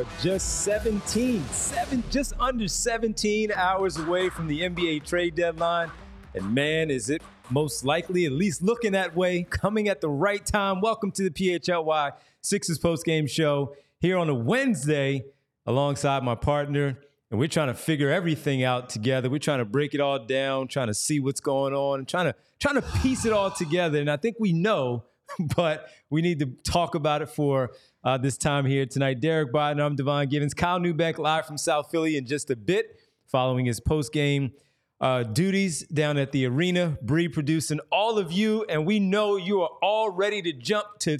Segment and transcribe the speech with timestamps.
[0.00, 5.90] Are just 17, seven, just under 17 hours away from the NBA trade deadline.
[6.34, 10.44] And man, is it most likely, at least looking that way, coming at the right
[10.44, 10.80] time.
[10.80, 15.24] Welcome to the PHLY Sixers post-game show here on a Wednesday
[15.66, 16.98] alongside my partner.
[17.30, 19.28] And we're trying to figure everything out together.
[19.28, 22.26] We're trying to break it all down, trying to see what's going on, and trying
[22.26, 24.00] to trying to piece it all together.
[24.00, 25.04] And I think we know,
[25.56, 27.72] but we need to talk about it for
[28.04, 29.20] uh, this time here tonight.
[29.20, 30.54] Derek Bodner, I'm Devon Givens.
[30.54, 34.52] Kyle Neubeck live from South Philly in just a bit, following his post game
[35.00, 36.98] uh, duties down at the arena.
[37.02, 41.18] Bree producing all of you, and we know you are all ready to jump to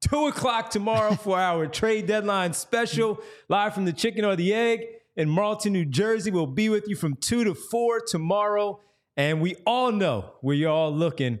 [0.00, 4.86] two o'clock tomorrow for our trade deadline special, live from the Chicken or the Egg
[5.16, 6.30] in Marlton, New Jersey.
[6.30, 8.80] We'll be with you from two to four tomorrow,
[9.16, 11.40] and we all know where you're all looking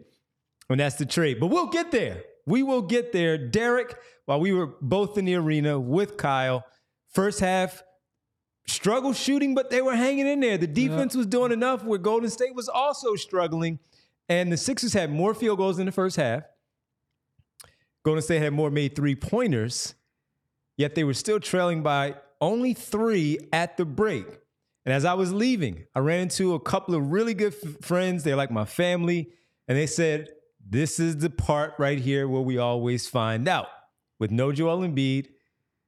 [0.66, 1.38] when that's the trade.
[1.40, 2.24] But we'll get there.
[2.46, 3.38] We will get there.
[3.38, 3.94] Derek,
[4.24, 6.64] while we were both in the arena with Kyle,
[7.12, 7.82] first half
[8.66, 10.58] struggle shooting, but they were hanging in there.
[10.58, 13.78] The defense was doing enough where Golden State was also struggling.
[14.28, 16.44] And the Sixers had more field goals in the first half.
[18.04, 19.94] Golden State had more made three pointers,
[20.76, 24.26] yet they were still trailing by only three at the break.
[24.84, 28.24] And as I was leaving, I ran into a couple of really good f- friends.
[28.24, 29.30] They're like my family.
[29.68, 30.30] And they said,
[30.68, 33.68] This is the part right here where we always find out.
[34.18, 35.26] With no Joel Embiid,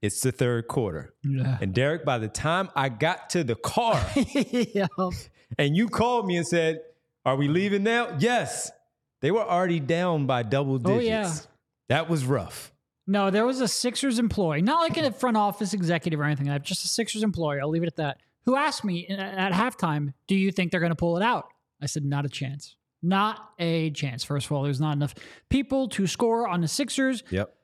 [0.02, 1.14] it's the third quarter.
[1.22, 1.56] Yeah.
[1.60, 4.86] And Derek, by the time I got to the car yeah.
[5.58, 6.80] and you called me and said,
[7.24, 8.16] Are we leaving now?
[8.18, 8.70] Yes.
[9.20, 10.96] They were already down by double digits.
[10.96, 11.32] Oh, yeah.
[11.88, 12.72] That was rough.
[13.06, 16.62] No, there was a Sixers employee, not like a front office executive or anything like
[16.62, 17.60] that, just a Sixers employee.
[17.60, 18.18] I'll leave it at that.
[18.46, 21.46] Who asked me at- at halftime, "Do you think they're going to pull it out?"
[21.80, 22.76] I said, "Not a chance.
[23.04, 25.14] Not a chance." First of all, there's not enough
[25.48, 27.54] people to score on the Sixers, Yep.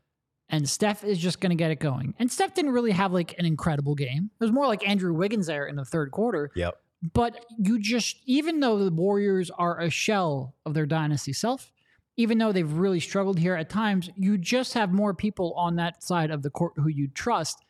[0.48, 2.14] and Steph is just going to get it going.
[2.18, 4.30] And Steph didn't really have like an incredible game.
[4.40, 6.50] It was more like Andrew Wiggins there in the third quarter.
[6.54, 6.76] Yep.
[7.14, 11.72] But you just, even though the Warriors are a shell of their dynasty self,
[12.18, 16.02] even though they've really struggled here at times, you just have more people on that
[16.02, 17.64] side of the court who you trust.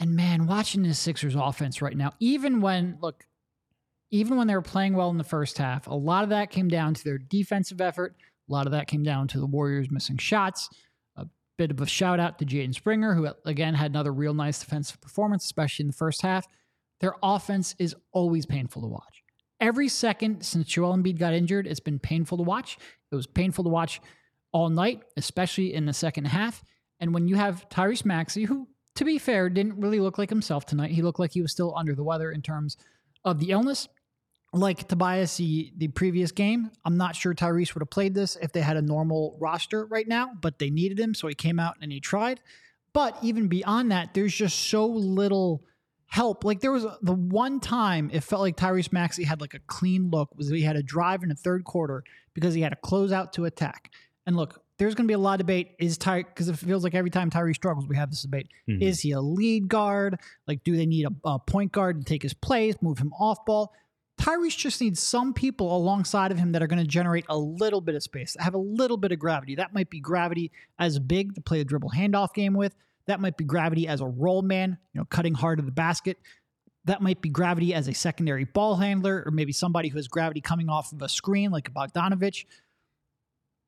[0.00, 3.26] And man, watching this Sixers offense right now, even when, look,
[4.12, 6.68] even when they were playing well in the first half, a lot of that came
[6.68, 8.14] down to their defensive effort.
[8.48, 10.68] A lot of that came down to the Warriors missing shots.
[11.16, 14.60] A bit of a shout out to Jaden Springer, who again had another real nice
[14.60, 16.46] defensive performance, especially in the first half.
[17.00, 19.22] Their offense is always painful to watch.
[19.60, 22.76] Every second since Joel Embiid got injured, it's been painful to watch.
[23.10, 24.00] It was painful to watch
[24.52, 26.62] all night, especially in the second half.
[27.00, 30.66] And when you have Tyrese Maxey, who, to be fair, didn't really look like himself
[30.66, 32.76] tonight, he looked like he was still under the weather in terms
[33.24, 33.88] of the illness.
[34.54, 38.52] Like Tobias the, the previous game, I'm not sure Tyrese would have played this if
[38.52, 41.76] they had a normal roster right now, but they needed him, so he came out
[41.80, 42.40] and he tried.
[42.92, 45.64] But even beyond that, there's just so little
[46.04, 46.44] help.
[46.44, 49.60] Like there was a, the one time it felt like Tyrese Maxey had like a
[49.60, 52.04] clean look was he had a drive in the third quarter
[52.34, 53.90] because he had a closeout to attack.
[54.26, 55.70] And look, there's going to be a lot of debate.
[55.78, 58.48] Is Ty because it feels like every time Tyrese struggles, we have this debate.
[58.68, 58.82] Mhm.
[58.82, 60.18] Is he a lead guard?
[60.46, 63.46] Like, do they need a, a point guard to take his place, move him off
[63.46, 63.72] ball?
[64.22, 67.80] Tyrese just needs some people alongside of him that are going to generate a little
[67.80, 69.56] bit of space, have a little bit of gravity.
[69.56, 72.72] That might be gravity as big to play a dribble handoff game with.
[73.06, 76.18] That might be gravity as a roll man, you know, cutting hard to the basket.
[76.84, 80.40] That might be gravity as a secondary ball handler, or maybe somebody who has gravity
[80.40, 82.44] coming off of a screen like Bogdanovich.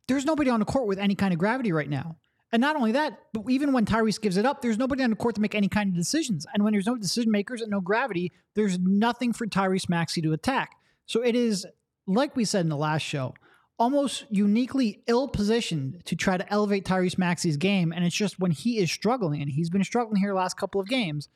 [0.06, 2.15] There's nobody on the court with any kind of gravity right now.
[2.55, 5.17] And not only that, but even when Tyrese gives it up, there's nobody on the
[5.17, 6.47] court to make any kind of decisions.
[6.55, 10.33] And when there's no decision makers and no gravity, there's nothing for Tyrese Maxey to
[10.33, 10.77] attack.
[11.05, 11.67] So it is,
[12.06, 13.35] like we said in the last show,
[13.77, 17.93] almost uniquely ill positioned to try to elevate Tyrese Maxey's game.
[17.93, 20.87] And it's just when he is struggling, and he's been struggling here last couple of
[20.87, 21.29] games,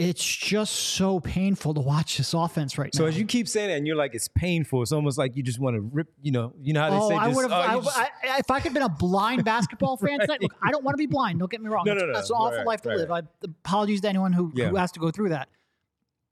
[0.00, 3.04] it's just so painful to watch this offense right So now.
[3.04, 4.80] So as you keep saying that, and you're like, it's painful.
[4.82, 6.08] It's almost like you just want to rip.
[6.22, 7.14] You know, you know how they Oh, say.
[7.16, 7.52] I just, would have.
[7.52, 8.08] oh, I, just- I,
[8.38, 10.98] if I could have been a blind basketball fan tonight, look, I don't want to
[10.98, 11.38] be blind.
[11.38, 11.84] Don't get me wrong.
[11.84, 12.14] No, That's- no, no.
[12.14, 13.10] That's an awful Right, life to right, live.
[13.10, 14.68] I, apologies to anyone who, Yeah.
[14.70, 15.48] who has to go through that.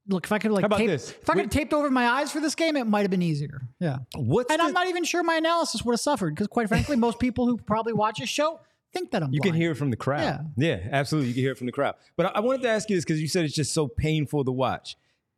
[0.07, 1.11] Look, if I could like tape, this?
[1.11, 3.21] if I could have taped over my eyes for this game, it might have been
[3.21, 3.61] easier.
[3.79, 6.67] Yeah, what's and the, I'm not even sure my analysis would have suffered because, quite
[6.67, 8.59] frankly, most people who probably watch this show
[8.93, 9.33] think that I'm.
[9.33, 10.51] You can hear it from the crowd.
[10.57, 11.29] Yeah, absolutely.
[11.29, 11.95] You can hear it from the crowd.
[12.15, 14.45] But I, I wanted to ask you this because you said it's just so painful
[14.45, 14.95] to watch.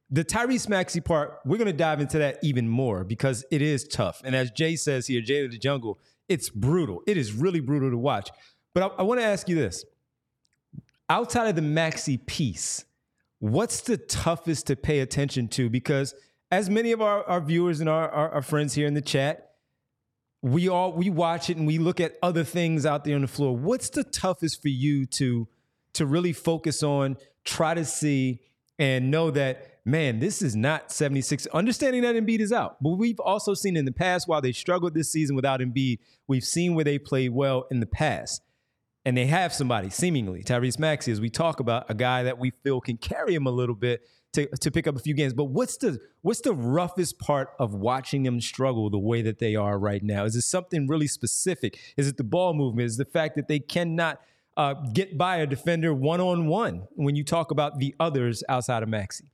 [0.10, 3.88] The Tyrese Maxey part, we're going to dive into that even more because it is
[3.88, 4.22] tough.
[4.26, 7.02] And as Jay says here, Jay of the Jungle, it's brutal.
[7.08, 8.30] It is really brutal to watch.
[8.74, 9.86] But I, I want to ask you this.
[11.10, 12.86] Outside of the Maxey piece,
[13.40, 15.70] what's the toughest to pay attention to?
[15.70, 16.14] Because
[16.52, 19.51] as many of our, our viewers and our, our, our friends here in the chat,
[20.42, 23.28] we all we watch it and we look at other things out there on the
[23.28, 23.56] floor.
[23.56, 25.48] What's the toughest for you to
[25.94, 28.42] to really focus on, try to see,
[28.80, 31.48] and know that man, this is not 76.
[31.48, 34.94] Understanding that Embiid is out, but we've also seen in the past while they struggled
[34.94, 38.42] this season without Embiid, we've seen where they played well in the past.
[39.04, 42.52] And they have somebody, seemingly, Tyrese Maxey, as we talk about, a guy that we
[42.64, 44.02] feel can carry him a little bit
[44.34, 45.34] to, to pick up a few games.
[45.34, 49.56] But what's the what's the roughest part of watching them struggle the way that they
[49.56, 50.26] are right now?
[50.26, 51.80] Is it something really specific?
[51.98, 52.86] Is it the ball movement?
[52.88, 54.22] Is the fact that they cannot
[54.58, 58.84] uh, get by a defender one on one when you talk about the others outside
[58.84, 59.32] of Maxey?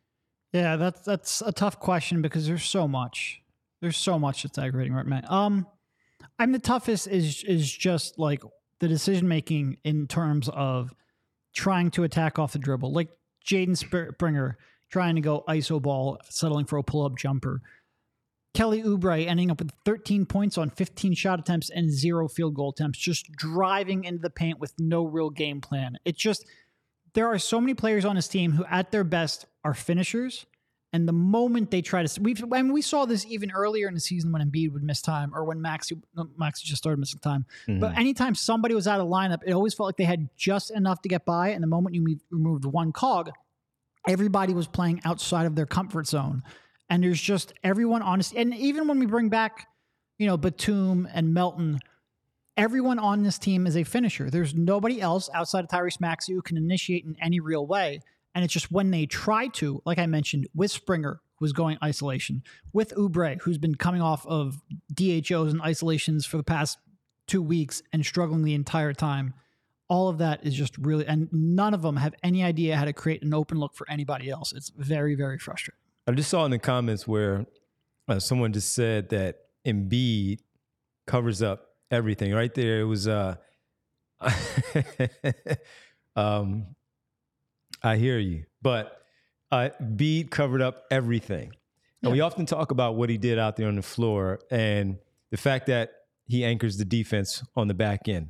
[0.53, 3.41] Yeah, that's that's a tough question because there's so much.
[3.81, 5.21] There's so much that's aggravating right now.
[5.29, 5.67] Um,
[6.39, 8.41] I'm the toughest is is just like
[8.79, 10.93] the decision making in terms of
[11.53, 13.09] trying to attack off the dribble, like
[13.45, 14.57] Jaden Springer
[14.89, 17.61] trying to go iso ball, settling for a pull up jumper.
[18.53, 22.71] Kelly Oubre ending up with 13 points on 15 shot attempts and zero field goal
[22.71, 25.97] attempts, just driving into the paint with no real game plan.
[26.05, 26.45] It's just
[27.13, 30.45] there are so many players on his team who, at their best, are finishers.
[30.93, 33.93] And the moment they try to, we've, I mean, we saw this even earlier in
[33.93, 35.91] the season when Embiid would miss time or when Max,
[36.37, 37.45] Max just started missing time.
[37.67, 37.81] Mm-hmm.
[37.81, 41.01] But anytime somebody was out of lineup, it always felt like they had just enough
[41.01, 41.49] to get by.
[41.49, 43.31] And the moment you removed one cog,
[44.07, 46.43] everybody was playing outside of their comfort zone.
[46.89, 48.33] And there's just everyone honest.
[48.35, 49.67] And even when we bring back,
[50.17, 51.79] you know, Batum and Melton,
[52.55, 54.29] everyone on this team is a finisher.
[54.29, 57.99] There's nobody else outside of Tyrese Maxey who can initiate in any real way.
[58.33, 62.43] And it's just when they try to, like I mentioned, with Springer, who's going isolation,
[62.73, 64.61] with Oubre, who's been coming off of
[64.93, 66.77] DHOs and isolations for the past
[67.27, 69.33] two weeks and struggling the entire time.
[69.89, 72.93] All of that is just really, and none of them have any idea how to
[72.93, 74.51] create an open look for anybody else.
[74.53, 75.79] It's very, very frustrating.
[76.07, 77.45] I just saw in the comments where
[78.07, 80.39] uh, someone just said that Embiid
[81.05, 82.33] covers up everything.
[82.33, 83.07] Right there, it was.
[83.07, 83.35] Uh,
[86.15, 86.67] um,
[87.83, 89.01] I hear you, but
[89.51, 91.53] uh, Embiid covered up everything,
[92.01, 94.97] and we often talk about what he did out there on the floor and
[95.29, 95.91] the fact that
[96.25, 98.29] he anchors the defense on the back end.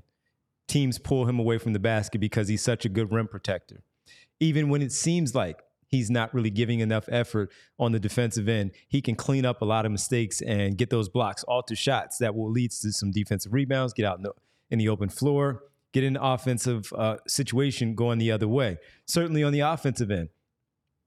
[0.67, 3.83] Teams pull him away from the basket because he's such a good rim protector,
[4.39, 8.71] even when it seems like he's not really giving enough effort on the defensive end.
[8.87, 12.35] He can clean up a lot of mistakes and get those blocks, alter shots that
[12.35, 14.33] will lead to some defensive rebounds, get out in the,
[14.69, 18.77] in the open floor, get in the offensive uh, situation going the other way.
[19.05, 20.29] Certainly on the offensive end.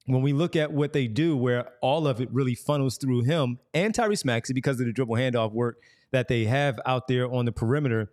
[0.07, 3.59] When we look at what they do, where all of it really funnels through him
[3.73, 5.77] and Tyrese Maxey because of the dribble handoff work
[6.11, 8.11] that they have out there on the perimeter,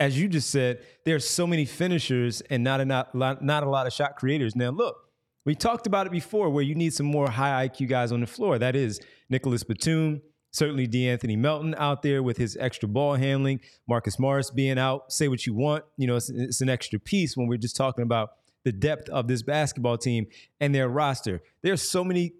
[0.00, 3.86] as you just said, there's so many finishers and not a, not, not a lot
[3.86, 4.56] of shot creators.
[4.56, 4.96] Now, look,
[5.44, 8.26] we talked about it before where you need some more high IQ guys on the
[8.26, 8.58] floor.
[8.58, 14.18] That is Nicholas Batum, certainly DeAnthony Melton out there with his extra ball handling, Marcus
[14.18, 15.12] Morris being out.
[15.12, 15.84] Say what you want.
[15.98, 18.30] You know, it's, it's an extra piece when we're just talking about
[18.64, 20.26] the depth of this basketball team
[20.60, 21.42] and their roster.
[21.62, 22.32] There's so many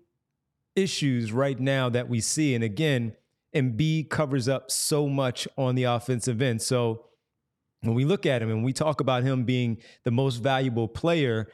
[0.77, 2.55] issues right now that we see.
[2.55, 3.17] And again,
[3.55, 6.63] Embiid covers up so much on the offensive end.
[6.63, 7.05] So
[7.83, 11.49] when we look at him and we talk about him being the most valuable player,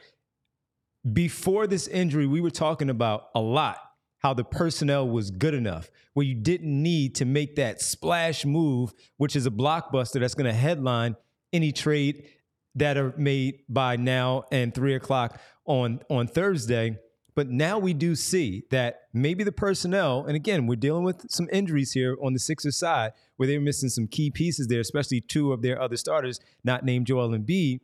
[1.13, 3.77] before this injury, we were talking about a lot
[4.19, 8.93] how the personnel was good enough, where you didn't need to make that splash move,
[9.17, 11.15] which is a blockbuster that's going to headline
[11.53, 12.27] any trade
[12.75, 16.97] that are made by now and three o'clock on on Thursday.
[17.37, 21.47] But now we do see that maybe the personnel, and again, we're dealing with some
[21.51, 25.53] injuries here on the Sixers side, where they're missing some key pieces there, especially two
[25.53, 27.81] of their other starters, not named Joel Embiid,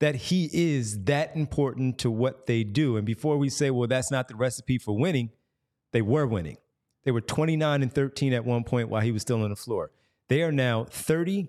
[0.00, 2.96] that he is that important to what they do.
[2.96, 5.28] And before we say, well, that's not the recipe for winning,
[5.92, 6.56] they were winning.
[7.04, 9.90] They were 29 and 13 at one point while he was still on the floor.
[10.30, 11.48] They are now 30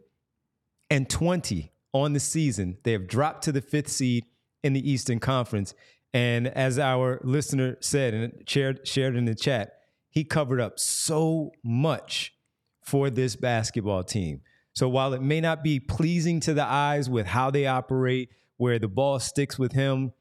[0.89, 2.79] and 20 on the season.
[2.83, 4.25] They have dropped to the fifth seed
[4.63, 5.73] in the Eastern Conference.
[6.17, 9.73] And as our listener said and shared, shared in the chat,
[10.09, 12.33] he covered up so much
[12.81, 14.41] for this basketball team.
[14.73, 18.79] So while it may not be pleasing to the eyes with how they operate, where
[18.79, 20.11] the ball sticks with him,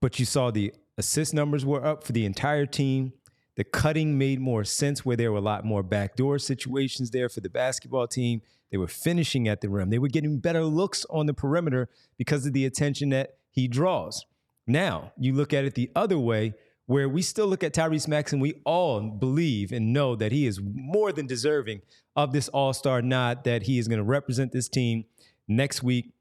[0.00, 3.14] but you saw the assist numbers were up for the entire team.
[3.56, 7.40] The cutting made more sense where there were a lot more backdoor situations there for
[7.40, 8.42] the basketball team.
[8.70, 9.90] They were finishing at the rim.
[9.90, 14.24] They were getting better looks on the perimeter because of the attention that he draws.
[14.68, 16.54] Now, you look at it the other way,
[16.86, 20.46] where we still look at Tyrese Max and we all believe and know that he
[20.46, 21.80] is more than deserving
[22.14, 25.04] of this all star nod, that he is going to represent this team
[25.46, 26.12] next week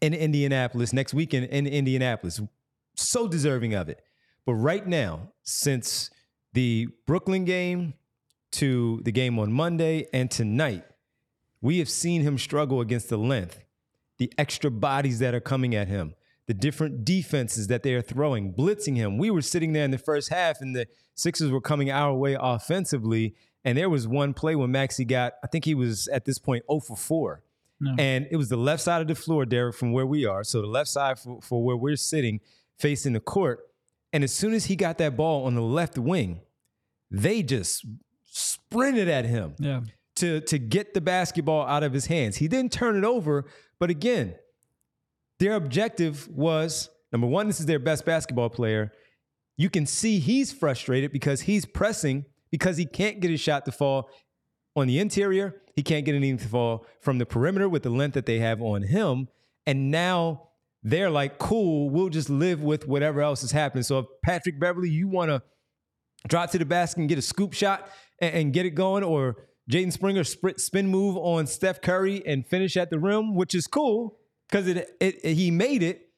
[0.00, 2.40] in Indianapolis, next week in, in Indianapolis.
[2.94, 4.02] So deserving of it.
[4.46, 6.10] But right now, since
[6.52, 7.94] the Brooklyn game
[8.52, 10.84] to the game on Monday and tonight,
[11.60, 13.64] we have seen him struggle against the length,
[14.18, 16.14] the extra bodies that are coming at him,
[16.46, 19.18] the different defenses that they are throwing, blitzing him.
[19.18, 22.36] We were sitting there in the first half, and the Sixers were coming our way
[22.38, 23.34] offensively.
[23.64, 26.64] And there was one play when Maxey got, I think he was at this point
[26.70, 27.42] 0 for 4.
[27.80, 27.94] No.
[27.98, 30.44] And it was the left side of the floor, Derek, from where we are.
[30.44, 32.40] So the left side for, for where we're sitting,
[32.78, 33.60] facing the court.
[34.12, 36.40] And as soon as he got that ball on the left wing,
[37.10, 37.84] they just
[38.24, 39.80] sprinted at him yeah.
[40.16, 42.36] to, to get the basketball out of his hands.
[42.36, 43.46] He didn't turn it over,
[43.78, 44.36] but again,
[45.38, 48.92] their objective was number one, this is their best basketball player.
[49.56, 53.72] You can see he's frustrated because he's pressing because he can't get his shot to
[53.72, 54.10] fall
[54.74, 55.62] on the interior.
[55.74, 58.60] He can't get anything to fall from the perimeter with the length that they have
[58.62, 59.28] on him.
[59.66, 60.48] And now
[60.82, 63.82] they're like, cool, we'll just live with whatever else is happening.
[63.82, 65.42] So if Patrick Beverley, you want to
[66.28, 67.90] drop to the basket and get a scoop shot
[68.20, 69.36] and, and get it going, or
[69.70, 74.18] Jaden Springer spin move on Steph Curry and finish at the rim, which is cool
[74.48, 76.08] because it, it, it, he made it.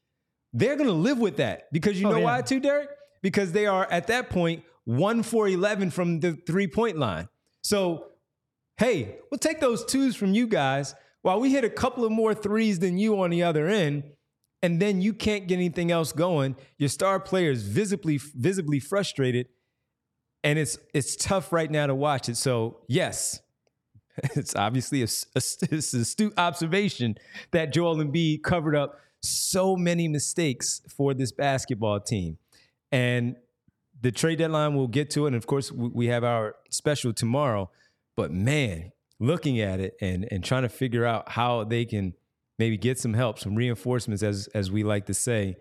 [0.52, 2.24] They're gonna live with that because you oh, know yeah.
[2.24, 2.88] why too, Derek?
[3.22, 7.28] Because they are at that point one for eleven from the three point line.
[7.62, 8.06] So
[8.78, 12.34] hey, we'll take those twos from you guys while we hit a couple of more
[12.34, 14.04] threes than you on the other end.
[14.62, 16.56] And then you can't get anything else going.
[16.78, 19.48] Your star player is visibly visibly frustrated,
[20.42, 22.36] and it's it's tough right now to watch it.
[22.36, 23.40] So yes,
[24.34, 25.38] it's obviously a, a,
[25.72, 27.16] astute observation
[27.52, 32.38] that Joel Embiid covered up so many mistakes for this basketball team.
[32.92, 33.36] And
[34.00, 35.28] the trade deadline, we'll get to it.
[35.28, 37.70] And of course, we have our special tomorrow.
[38.16, 42.14] But man, looking at it and, and trying to figure out how they can
[42.58, 45.56] maybe get some help, some reinforcements, as, as we like to say,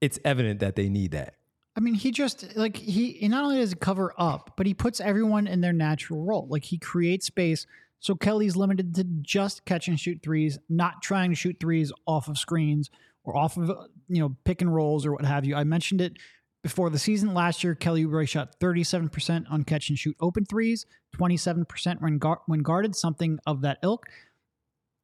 [0.00, 1.34] it's evident that they need that.
[1.76, 5.00] I mean, he just like he, not only does he cover up, but he puts
[5.00, 6.46] everyone in their natural role.
[6.48, 7.66] Like he creates space.
[8.00, 12.28] So Kelly's limited to just catch and shoot threes, not trying to shoot threes off
[12.28, 12.90] of screens
[13.24, 13.68] or off of
[14.08, 15.54] you know pick and rolls or what have you.
[15.54, 16.14] I mentioned it
[16.62, 17.74] before the season last year.
[17.74, 23.38] Kelly Oubre shot 37% on catch and shoot open threes, 27% when when guarded, something
[23.46, 24.06] of that ilk.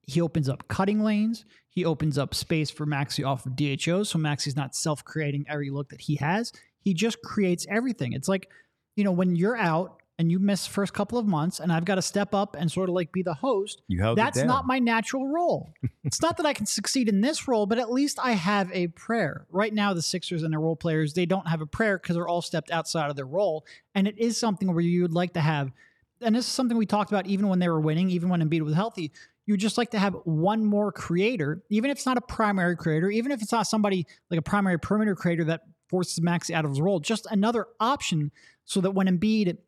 [0.07, 1.45] He opens up cutting lanes.
[1.69, 4.03] He opens up space for Maxey off of DHO.
[4.03, 6.53] So Maxey's not self creating every look that he has.
[6.81, 8.13] He just creates everything.
[8.13, 8.49] It's like,
[8.97, 11.95] you know, when you're out and you miss first couple of months and I've got
[11.95, 13.81] to step up and sort of like be the host,
[14.15, 15.73] that's not my natural role.
[16.05, 18.89] it's not that I can succeed in this role, but at least I have a
[18.89, 19.47] prayer.
[19.51, 22.29] Right now, the Sixers and their role players, they don't have a prayer because they're
[22.29, 23.65] all stepped outside of their role.
[23.95, 25.73] And it is something where you would like to have,
[26.21, 28.63] and this is something we talked about even when they were winning, even when Embiid
[28.63, 29.13] was healthy
[29.47, 33.11] you just like to have one more creator, even if it's not a primary creator,
[33.11, 36.71] even if it's not somebody like a primary perimeter creator that forces Max out of
[36.71, 38.31] his role, just another option
[38.65, 39.59] so that when Embiid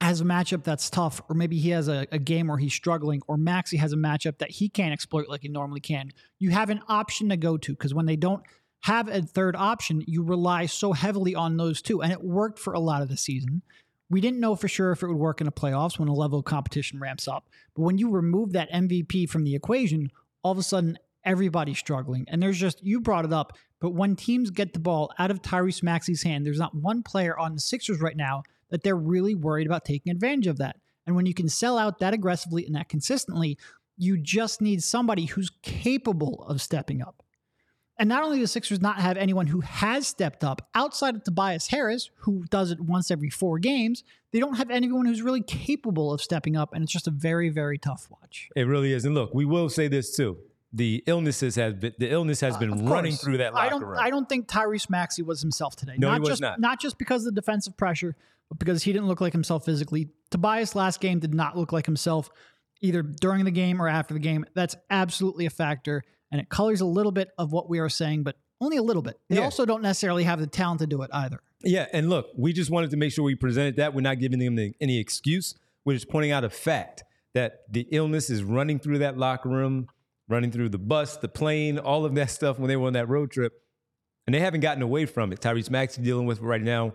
[0.00, 3.20] has a matchup that's tough, or maybe he has a, a game where he's struggling,
[3.28, 6.70] or Maxey has a matchup that he can't exploit like he normally can, you have
[6.70, 7.72] an option to go to.
[7.72, 8.42] Because when they don't
[8.84, 12.02] have a third option, you rely so heavily on those two.
[12.02, 13.60] And it worked for a lot of the season.
[14.10, 16.40] We didn't know for sure if it would work in the playoffs when the level
[16.40, 17.48] of competition ramps up.
[17.74, 20.10] But when you remove that MVP from the equation,
[20.42, 22.26] all of a sudden everybody's struggling.
[22.28, 25.40] And there's just, you brought it up, But when teams get the ball out of
[25.42, 29.34] Tyrese Maxey's hand, there's not one player on the Sixers right now that they're really
[29.34, 30.76] worried about taking advantage of that.
[31.06, 33.58] And when you can sell out that aggressively and that consistently,
[33.96, 37.22] you just need somebody who's capable of stepping up.
[38.00, 41.22] And not only do the Sixers not have anyone who has stepped up outside of
[41.22, 45.42] Tobias Harris, who does it once every four games, they don't have anyone who's really
[45.42, 46.72] capable of stepping up.
[46.72, 48.48] And it's just a very, very tough watch.
[48.56, 49.04] It really is.
[49.04, 50.38] And look, we will say this too.
[50.72, 53.22] The illnesses has been the illness has uh, been Of running course.
[53.22, 53.98] through that locker I don't room.
[54.00, 55.96] I don't think Tyrese Maxey was himself today.
[55.98, 56.80] No, he not was just not.
[56.80, 58.16] just because of the defensive pressure,
[58.48, 60.08] but because he didn't look like himself physically.
[60.30, 62.30] Tobias last game did not look like himself
[62.80, 64.46] either during the game or after the game.
[64.54, 66.02] That's absolutely a factor.
[66.30, 69.02] And it colors a little bit of what we are saying, but only a little
[69.02, 69.18] bit.
[69.28, 69.42] They Yeah.
[69.44, 71.40] also don't necessarily have the talent to do it either.
[71.62, 73.94] Yeah, and look, we just wanted to make sure we presented that.
[73.94, 75.54] We're not giving them the- any excuse.
[75.84, 77.02] We're just pointing out a fact
[77.34, 79.88] that the illness is running through that locker room,
[80.28, 83.08] running through the bus, the plane, all of that stuff when they were on that
[83.08, 83.52] road trip.
[84.26, 85.40] And they haven't gotten away from it.
[85.40, 86.92] Tyrese Maxey dealing with it right now,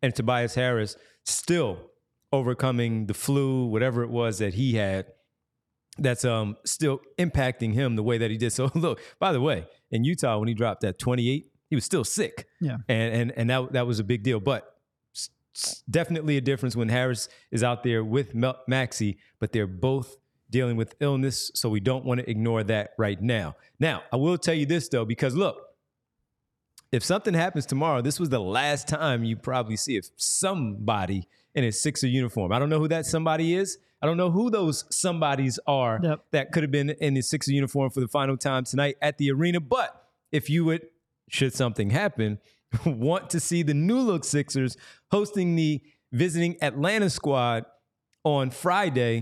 [0.00, 1.90] and Tobias Harris still
[2.32, 5.06] overcoming the flu, whatever it was that he had.
[5.98, 8.52] That's um still impacting him the way that he did.
[8.52, 12.04] So look, by the way, in Utah when he dropped that 28, he was still
[12.04, 12.78] sick Yeah.
[12.88, 14.40] and and and that that was a big deal.
[14.40, 14.70] But
[15.88, 18.34] definitely a difference when Harris is out there with
[18.66, 20.16] Maxey, but they're both
[20.50, 23.56] dealing with illness, so we don't want to ignore that right now.
[23.80, 25.56] Now, I will tell you this though, because look,
[26.92, 31.64] if something happens tomorrow, this was the last time you probably see if somebody in
[31.64, 32.52] a Sixer uniform.
[32.52, 33.78] I don't know who that somebody is.
[34.02, 36.24] I don't know who those somebodies are Yep.
[36.32, 39.30] that could have been in the Sixer uniform for the final time tonight at the
[39.30, 39.60] arena.
[39.60, 40.86] But if you would,
[41.28, 42.38] should something happen,
[42.84, 44.76] want to see the new look Sixers
[45.10, 45.80] hosting the
[46.12, 47.64] visiting Atlanta squad
[48.24, 49.16] on Friday,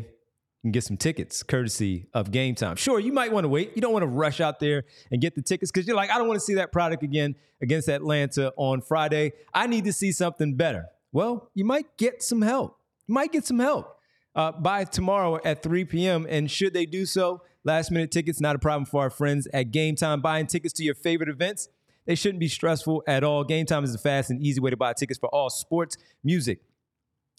[0.62, 2.76] you can get some tickets courtesy of game time.
[2.76, 3.72] Sure, you might want to wait.
[3.74, 6.18] You don't want to rush out there and get the tickets because you're like, I
[6.18, 9.32] don't want to see that product again against Atlanta on Friday.
[9.52, 10.86] I need to see something better.
[11.12, 12.78] Well, you might get some help.
[13.06, 13.98] You might get some help
[14.34, 16.26] uh, by tomorrow at 3 p.m.
[16.28, 19.70] And should they do so, last minute tickets, not a problem for our friends at
[19.70, 20.20] Game Time.
[20.20, 21.68] Buying tickets to your favorite events,
[22.06, 23.44] they shouldn't be stressful at all.
[23.44, 26.60] Game Time is a fast and easy way to buy tickets for all sports, music,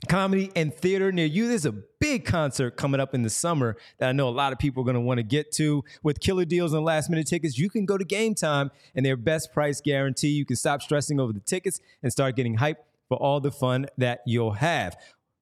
[0.07, 1.47] comedy and theater near you.
[1.47, 4.59] There's a big concert coming up in the summer that I know a lot of
[4.59, 5.83] people are going to want to get to.
[6.03, 9.17] With killer deals and last minute tickets, you can go to Game Time and their
[9.17, 10.29] best price guarantee.
[10.29, 12.77] You can stop stressing over the tickets and start getting hyped
[13.09, 14.95] for all the fun that you'll have.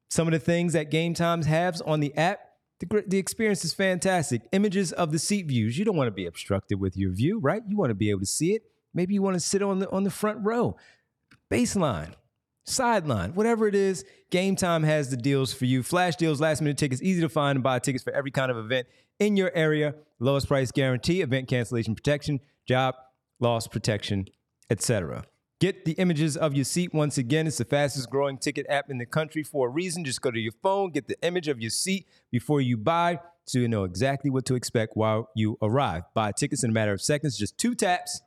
[0.09, 2.39] Some of the things that Game Times has on the app.
[2.79, 4.41] The, the experience is fantastic.
[4.51, 5.77] Images of the seat views.
[5.77, 7.61] You don't want to be obstructed with your view, right?
[7.67, 8.63] You want to be able to see it.
[8.93, 10.75] Maybe you want to sit on the on the front row.
[11.49, 12.13] Baseline,
[12.65, 15.83] sideline, whatever it is, Game Time has the deals for you.
[15.83, 18.57] Flash deals, last minute tickets, easy to find and buy tickets for every kind of
[18.57, 18.87] event
[19.19, 19.95] in your area.
[20.19, 22.95] Lowest price guarantee, event cancellation protection, job
[23.39, 24.27] loss protection,
[24.69, 25.25] etc.
[25.61, 27.45] Get the images of your seat once again.
[27.45, 30.03] It's the fastest growing ticket app in the country for a reason.
[30.03, 33.59] Just go to your phone, get the image of your seat before you buy so
[33.59, 36.01] you know exactly what to expect while you arrive.
[36.15, 38.21] Buy tickets in a matter of seconds, just two taps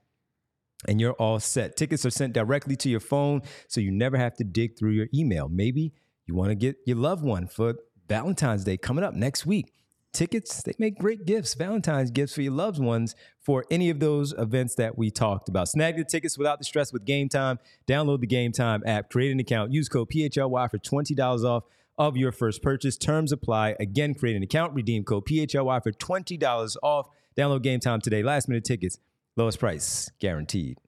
[0.87, 1.77] and you're all set.
[1.77, 5.09] Tickets are sent directly to your phone, so you never have to dig through your
[5.13, 5.49] email.
[5.49, 5.93] Maybe
[6.27, 7.75] you want to get your loved one for
[8.09, 9.73] Valentine's Day coming up next week.
[10.15, 14.33] Tickets, they make great gifts, Valentine's gifts for your loved ones for any of those
[14.39, 15.69] events that we talked about.
[15.69, 17.59] Snag the tickets without the stress with Game Time.
[17.89, 21.65] Download the Game Time app, create an account, use code PHLY for $20 off
[21.99, 22.97] of your first purchase.
[22.97, 23.75] Terms apply.
[23.81, 27.09] Again, create an account, redeem code PHLY for $20 off.
[27.37, 28.23] Download Game Time today.
[28.23, 29.01] Last minute tickets,
[29.37, 30.79] lowest price guaranteed.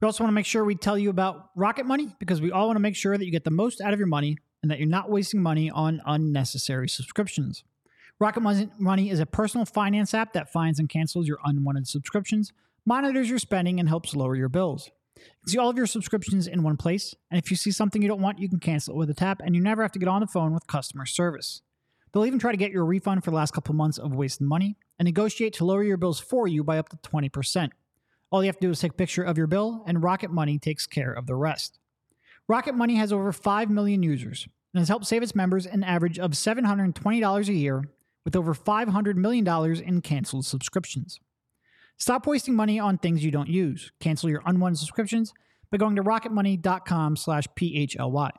[0.00, 2.68] We also want to make sure we tell you about Rocket Money because we all
[2.68, 4.78] want to make sure that you get the most out of your money and that
[4.78, 7.62] you're not wasting money on unnecessary subscriptions.
[8.18, 12.50] Rocket Money is a personal finance app that finds and cancels your unwanted subscriptions,
[12.86, 14.90] monitors your spending, and helps lower your bills.
[15.16, 18.00] You can see all of your subscriptions in one place, and if you see something
[18.00, 19.98] you don't want, you can cancel it with a tap, and you never have to
[19.98, 21.60] get on the phone with customer service.
[22.12, 24.46] They'll even try to get you a refund for the last couple months of wasted
[24.46, 27.70] money and negotiate to lower your bills for you by up to 20%.
[28.30, 30.58] All you have to do is take a picture of your bill, and Rocket Money
[30.58, 31.78] takes care of the rest.
[32.48, 36.18] Rocket Money has over 5 million users and has helped save its members an average
[36.18, 37.82] of $720 a year
[38.26, 39.46] with over $500 million
[39.82, 41.18] in canceled subscriptions.
[41.96, 43.92] Stop wasting money on things you don't use.
[44.00, 45.32] Cancel your unwanted subscriptions
[45.70, 48.30] by going to rocketmoney.com slash PHLY.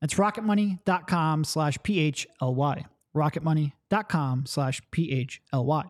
[0.00, 2.84] That's rocketmoney.com slash PHLY.
[3.16, 5.84] Rocketmoney.com slash PHLY.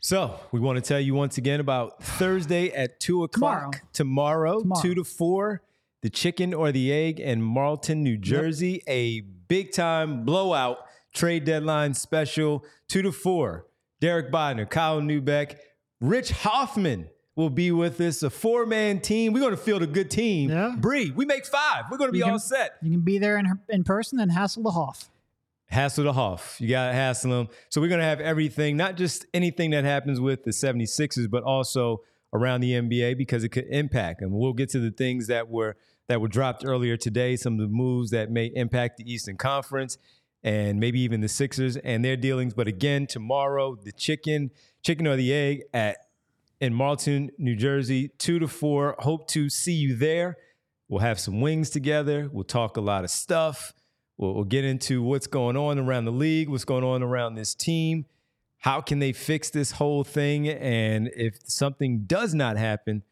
[0.00, 4.82] So we want to tell you once again about Thursday at two o'clock tomorrow, Tomorrow.
[4.82, 5.62] two to four.
[6.02, 10.83] The chicken or the egg in Marlton, New Jersey, a big time blowout
[11.14, 13.66] trade deadline special, two to four.
[14.00, 15.56] Derek Bodner, Kyle Neubeck,
[16.00, 18.22] Rich Hoffman will be with us.
[18.22, 19.32] A four man team.
[19.32, 20.50] We're going to field a good team.
[20.50, 20.74] Yeah.
[20.76, 21.84] Bree, we make five.
[21.90, 22.76] We're going to be You all set.
[22.82, 25.08] You can be there in, in person and hassle the Hoff.
[25.70, 26.60] Hassle the Hoff.
[26.60, 27.48] You got to hassle them.
[27.70, 31.42] So we're going to have everything, not just anything that happens with the 76ers, but
[31.42, 34.36] also around the NBA because it could impact them.
[34.36, 37.74] We'll get to the things that were that were dropped earlier today, some of the
[37.74, 39.96] moves that may impact the Eastern Conference
[40.44, 42.52] and maybe even the Sixers and their dealings.
[42.54, 44.50] But again, tomorrow, the chicken,
[44.82, 45.96] chicken or the egg at
[46.60, 48.94] in Marlton, New Jersey, two to four.
[49.00, 50.36] Hope to see you there.
[50.88, 52.28] We'll have some wings together.
[52.30, 53.72] We'll talk a lot of stuff.
[54.16, 57.54] We'll, we'll get into what's going on around the league, what's going on around this
[57.54, 58.04] team.
[58.58, 60.48] How can they fix this whole thing?
[60.48, 63.02] And if something does not happen,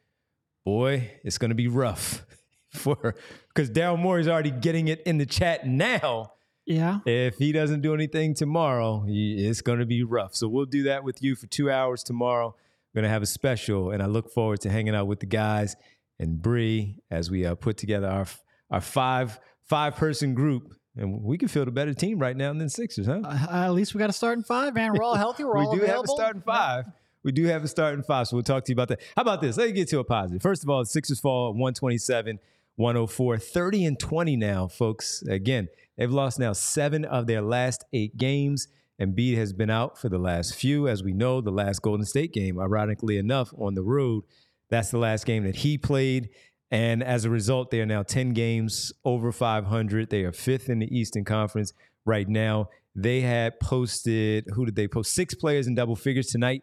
[0.64, 2.24] boy, it's going to be rough
[2.70, 3.16] for
[3.48, 6.32] because Daryl Morey's already getting it in the chat now.
[6.64, 7.00] Yeah.
[7.06, 10.34] If he doesn't do anything tomorrow, he, it's going to be rough.
[10.34, 12.54] So we'll do that with you for two hours tomorrow.
[12.94, 15.26] We're going to have a special, and I look forward to hanging out with the
[15.26, 15.76] guys
[16.18, 18.26] and Bree as we uh, put together our
[18.70, 20.74] our five five person group.
[20.94, 23.22] And we can field a better team right now than Sixers, huh?
[23.24, 24.92] Uh, at least we got a starting five, man.
[24.92, 25.42] We're all healthy.
[25.42, 26.14] We're we all do have a available.
[26.14, 26.84] starting five.
[27.22, 29.00] We do have a starting five, so we'll talk to you about that.
[29.16, 29.56] How about this?
[29.56, 30.42] Let's get to a positive.
[30.42, 32.38] First of all, the Sixers fall 127,
[32.76, 35.22] 104, 30 and 20 now, folks.
[35.22, 38.68] Again, they've lost now seven of their last eight games.
[39.00, 40.88] Embiid has been out for the last few.
[40.88, 44.24] As we know, the last Golden State game, ironically enough, on the road,
[44.68, 46.28] that's the last game that he played.
[46.70, 50.08] And as a result, they are now 10 games over 500.
[50.08, 51.74] They are fifth in the Eastern Conference
[52.06, 52.70] right now.
[52.94, 55.12] They had posted, who did they post?
[55.12, 56.62] Six players in double figures tonight.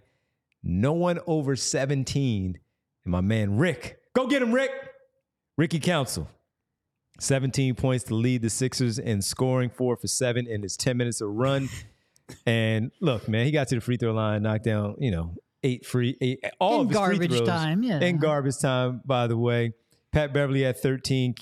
[0.63, 2.59] No one over 17.
[3.05, 4.71] And my man Rick, go get him, Rick.
[5.57, 6.27] Ricky Council,
[7.19, 11.21] 17 points to lead the Sixers in scoring, four for seven in his 10 minutes
[11.21, 11.69] of run.
[12.45, 15.83] And look, man, he got to the free throw line, knocked down, you know, eight
[15.83, 17.99] free, eight, all In of his free garbage throws time, yeah.
[17.99, 19.73] In garbage time, by the way.
[20.11, 21.33] Pat Beverley at 13.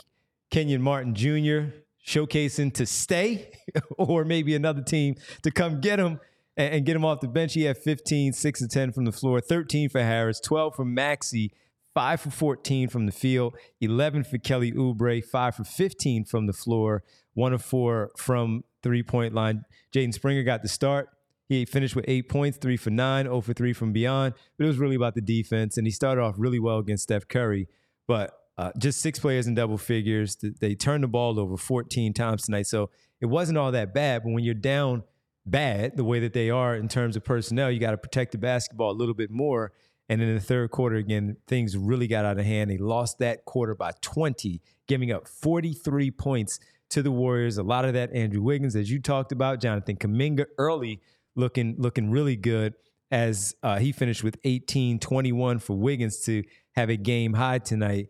[0.49, 1.75] Kenyon Martin Jr.
[2.05, 3.51] showcasing to stay,
[3.97, 6.19] or maybe another team to come get him
[6.55, 7.53] and, and get him off the bench.
[7.53, 11.51] He had 15, 6 to 10 from the floor, 13 for Harris, 12 for Maxey,
[11.97, 16.53] 5 for 14 from the field, 11 for Kelly Oubre, 5 for 15 from the
[16.53, 17.01] floor,
[17.33, 19.65] 1 of 4 from three point line.
[19.91, 21.09] Jaden Springer got the start.
[21.49, 24.35] He finished with eight points, three for nine, 0 for three from beyond.
[24.55, 27.27] But it was really about the defense, and he started off really well against Steph
[27.27, 27.67] Curry.
[28.05, 30.35] But uh, just six players in double figures.
[30.35, 34.21] They turned the ball over 14 times tonight, so it wasn't all that bad.
[34.23, 35.01] But when you're down
[35.47, 38.37] bad, the way that they are in terms of personnel, you got to protect the
[38.37, 39.71] basketball a little bit more.
[40.09, 42.71] And in the third quarter, again, things really got out of hand.
[42.71, 47.57] They lost that quarter by 20, giving up 43 points to the Warriors.
[47.57, 51.01] A lot of that, Andrew Wiggins, as you talked about, Jonathan Kuminga early
[51.35, 52.73] looking looking really good
[53.11, 56.43] as uh, he finished with 18 21 for Wiggins to
[56.75, 58.07] have a game high tonight.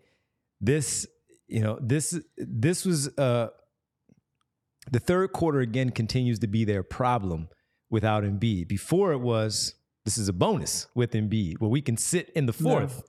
[0.61, 1.05] This,
[1.47, 3.49] you know, this this was uh,
[4.91, 7.49] the third quarter again continues to be their problem
[7.89, 8.67] without Embiid.
[8.67, 9.75] Before it was
[10.07, 13.03] this is a bonus with Embiid where we can sit in the fourth.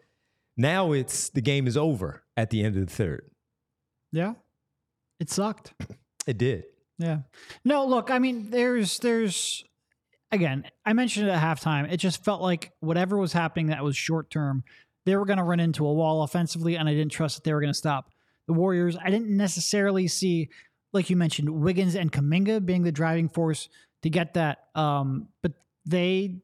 [0.57, 3.31] Now it's the game is over at the end of the third.
[4.11, 4.35] Yeah.
[5.21, 5.75] It sucked.
[6.27, 6.65] It did.
[6.99, 7.21] Yeah.
[7.65, 9.63] No, look, I mean, there's there's
[10.33, 11.89] again, I mentioned it at halftime.
[11.89, 14.65] It just felt like whatever was happening that was short term,
[15.07, 17.61] they were gonna run into a wall offensively, and I didn't trust that they were
[17.61, 18.11] gonna stop
[18.49, 18.97] the Warriors.
[19.01, 20.49] I didn't necessarily see,
[20.93, 23.69] like you mentioned, Wiggins and Kuminga being the driving force
[24.03, 24.65] to get that.
[24.75, 25.53] Um, but
[25.87, 26.43] they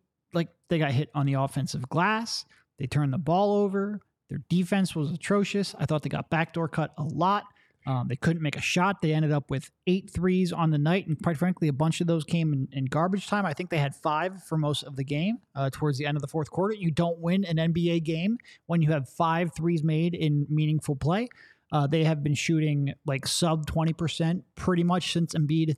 [0.74, 2.44] they got hit on the offensive glass.
[2.78, 4.00] They turned the ball over.
[4.28, 5.74] Their defense was atrocious.
[5.78, 7.44] I thought they got backdoor cut a lot.
[7.87, 9.02] Um, they couldn't make a shot.
[9.02, 12.06] They ended up with eight threes on the night, and quite frankly, a bunch of
[12.06, 13.46] those came in, in garbage time.
[13.46, 16.22] I think they had five for most of the game uh, towards the end of
[16.22, 16.74] the fourth quarter.
[16.74, 21.28] You don't win an NBA game when you have five threes made in meaningful play.
[21.70, 25.76] Uh, they have been shooting like sub 20% pretty much since Embiid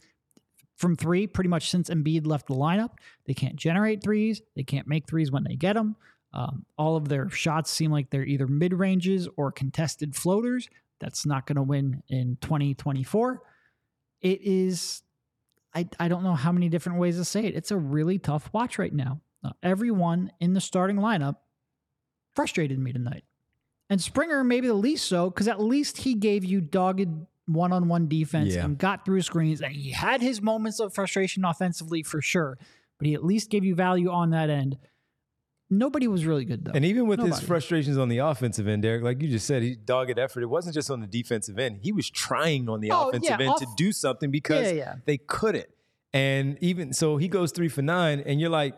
[0.76, 2.90] from three, pretty much since Embiid left the lineup.
[3.26, 4.42] They can't generate threes.
[4.54, 5.96] They can't make threes when they get them.
[6.32, 10.68] Um, all of their shots seem like they're either mid ranges or contested floaters.
[11.00, 13.42] That's not going to win in 2024.
[14.20, 15.02] It is,
[15.74, 17.54] I, I don't know how many different ways to say it.
[17.54, 19.20] It's a really tough watch right now.
[19.42, 21.36] Uh, everyone in the starting lineup
[22.34, 23.24] frustrated me tonight.
[23.88, 27.08] And Springer, maybe the least so, because at least he gave you dogged
[27.46, 28.64] one on one defense Yeah.
[28.64, 29.60] and got through screens.
[29.62, 32.58] And he had his moments of frustration offensively for sure,
[32.98, 34.76] but he at least gave you value on that end.
[35.68, 36.72] Nobody was really good, though.
[36.74, 39.74] And even with his frustrations on the offensive end, Derek, like you just said, he
[39.74, 40.42] dogged effort.
[40.44, 41.80] It wasn't just on the defensive end.
[41.82, 44.94] He was trying on the Oh, offensive yeah, end to do something because yeah.
[45.06, 45.66] they couldn't.
[46.12, 48.76] And even so, he goes three for nine, and you're like,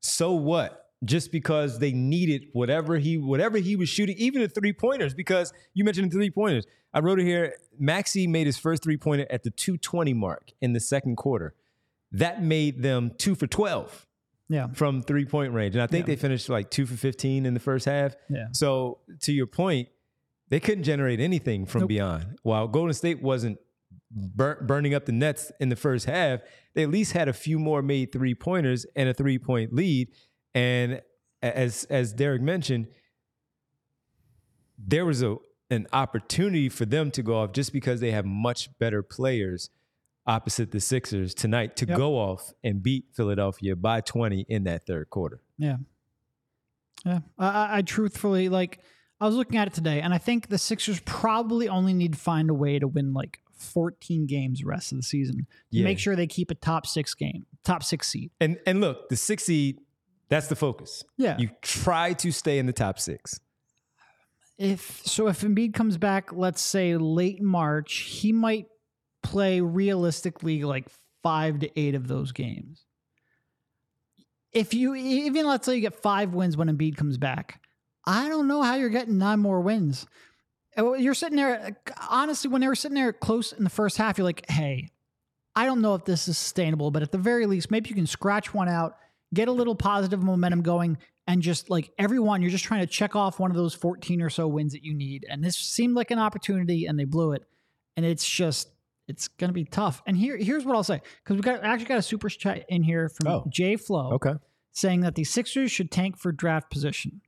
[0.00, 0.83] so what?
[1.04, 5.12] Just because they needed whatever he whatever he was shooting, even the three pointers.
[5.14, 7.54] Because you mentioned the three pointers, I wrote it here.
[7.78, 11.54] Maxey made his first three pointer at the 220 mark in the second quarter.
[12.12, 14.06] That made them two for 12
[14.48, 14.68] Yeah.
[14.72, 16.14] from three point range, and I think Yeah.
[16.14, 18.14] they finished like two for 15 in the first half.
[18.30, 18.46] Yeah.
[18.52, 19.88] So to your point,
[20.48, 21.88] they couldn't generate anything from Nope.
[21.88, 22.26] beyond.
[22.42, 23.58] While Golden State wasn't
[24.10, 26.40] bur- burning up the nets in the first half,
[26.74, 30.08] they at least had a few more made three pointers and a three point lead.
[30.54, 31.02] And
[31.42, 32.86] as as Derek mentioned,
[34.78, 35.36] there was a
[35.70, 39.70] an opportunity for them to go off just because they have much better players
[40.26, 41.96] opposite the Sixers tonight to Yep.
[41.98, 45.40] go off and beat Philadelphia by 20 in that third quarter.
[45.58, 45.78] Yeah.
[47.04, 47.20] Yeah.
[47.38, 48.80] I, I, truthfully like
[49.20, 52.18] I was looking at it today and I think the Sixers probably only need to
[52.18, 55.84] find a way to win like 14 games the rest of the season to Yeah.
[55.84, 58.30] make sure they keep a top six game, top six seed.
[58.40, 59.80] And and look, the six seed,
[60.28, 61.04] that's the focus.
[61.16, 61.36] Yeah.
[61.38, 63.40] You try to stay in the top six.
[64.58, 68.66] if so if Embiid comes back, let's say late March, he might
[69.22, 70.86] play realistically like
[71.22, 72.84] five to eight of those games.
[74.52, 77.60] If you even let's say you get five wins when Embiid comes back,
[78.06, 80.06] I don't know how you're getting nine more wins.
[80.76, 81.76] Uh, You're sitting there
[82.08, 84.90] honestly when they were sitting there close in the first half, you're like, hey,
[85.56, 88.06] I don't know if this is sustainable, but at the very least, maybe you can
[88.08, 88.96] scratch one out,
[89.34, 93.16] get a little positive momentum going, and just like everyone, you're just trying to check
[93.16, 95.26] off one of those 14 or so wins that you need.
[95.28, 97.42] And this seemed like an opportunity, and they blew it.
[97.96, 98.68] And it's just,
[99.08, 100.02] it's going to be tough.
[100.06, 102.82] And here, here's what I'll say because we got actually got a super chat in
[102.82, 103.44] here from Oh.
[103.48, 104.34] Jay Flow Okay.
[104.72, 107.20] saying that the Sixers should tank for draft position.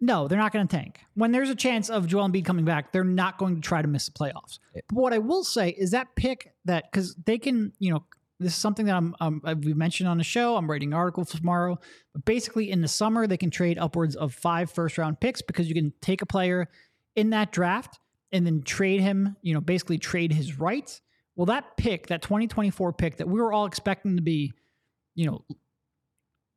[0.00, 1.00] No, they're not going to tank.
[1.14, 3.88] When there's a chance of Joel Embiid coming back, they're not going to try to
[3.88, 4.60] miss the playoffs.
[4.76, 4.80] Eh.
[4.88, 8.04] But what I will say is that pick that because they can, you know,
[8.40, 10.56] this is something that I'm um, we mentioned on the show.
[10.56, 11.78] I'm writing an article tomorrow.
[12.12, 15.68] But basically, in the summer, they can trade upwards of five first round picks because
[15.68, 16.68] you can take a player
[17.16, 17.98] in that draft
[18.30, 19.36] and then trade him.
[19.42, 21.00] You know, basically trade his rights.
[21.34, 24.52] Well, that pick, that 2024 pick that we were all expecting to be,
[25.14, 25.44] you know,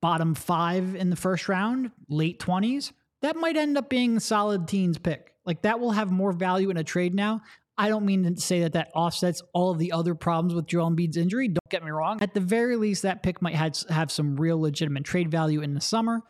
[0.02, 2.92] bottom five in the first round, late 20s,
[3.22, 5.34] that might end up being solid teens pick.
[5.46, 7.42] Like that will have more value in a trade now.
[7.82, 10.92] I don't mean to say that that offsets all of the other problems with Joel
[10.92, 11.48] Embiid's injury.
[11.48, 12.22] Don't get me wrong.
[12.22, 15.74] At the very least, that pick might have, have some real legitimate trade value in
[15.74, 16.22] the summer,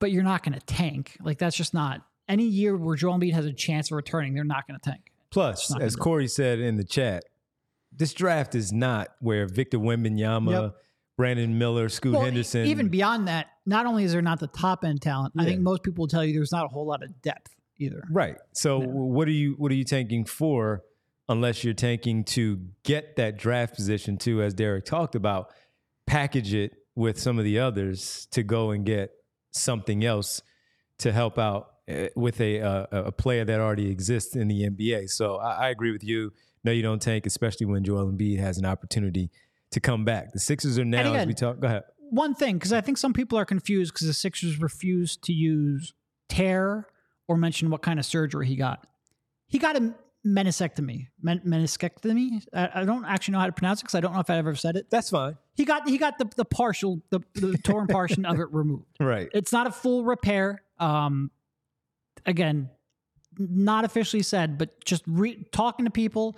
[0.00, 1.16] but you're not going to tank.
[1.22, 4.34] Like that's just not any year where Joel Embiid has a chance of returning.
[4.34, 5.12] They're not going to tank.
[5.30, 7.22] Plus, as Corey said in the chat,
[7.92, 10.76] this draft is not where Victor Wembanyama, Yep.
[11.16, 12.66] Brandon Miller, Scoot Well, Henderson.
[12.66, 15.84] Even beyond that, not only is there not the top end talent, I think most
[15.84, 18.02] people will tell you there's not a whole lot of depth either.
[18.10, 18.36] Right.
[18.52, 20.82] So what are you what are you tanking for
[21.28, 25.52] unless you're tanking to get that draft position too, as Derek talked about,
[26.06, 29.12] package it with some of the others to go and get
[29.50, 30.42] something else
[30.98, 35.10] to help out uh, with a uh, a player that already exists in the NBA.
[35.10, 36.32] So I, I agree with you.
[36.64, 39.30] No, you don't tank, especially when Joel Embiid has an opportunity
[39.70, 40.32] to come back.
[40.32, 41.60] The Sixers are now, as we talk.
[41.60, 41.84] Go ahead.
[42.10, 45.92] one thing because I think some people are confused because the Sixers refuse to use
[46.28, 46.88] tear
[47.28, 48.86] or mention what kind of surgery he got.
[49.46, 49.94] He got a
[50.26, 51.08] meniscectomy.
[51.22, 52.42] Men- meniscectomy.
[52.52, 54.36] I, I don't actually know how to pronounce it because I don't know if I
[54.38, 54.90] ever said it.
[54.90, 55.36] That's fine.
[55.54, 58.84] He got he got the the partial the, the torn portion of it removed.
[59.00, 59.28] Right.
[59.32, 60.62] It's not a full repair.
[60.78, 61.30] Um,
[62.26, 62.70] again,
[63.38, 66.36] not officially said, but just re- talking to people,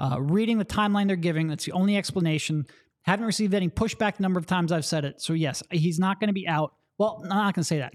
[0.00, 1.48] uh, reading the timeline they're giving.
[1.48, 2.66] That's the only explanation.
[3.02, 4.16] Haven't received any pushback.
[4.16, 5.20] the Number of times I've said it.
[5.20, 6.74] So yes, he's not going to be out.
[6.98, 7.94] Well, I'm not going to say that.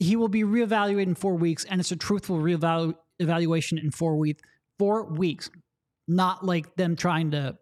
[0.00, 4.16] He will be reevaluated in four weeks, and it's a truthful reevalu- evaluation in four
[4.16, 4.42] weeks.
[4.78, 5.48] Four weeks,
[6.08, 7.56] not like them trying to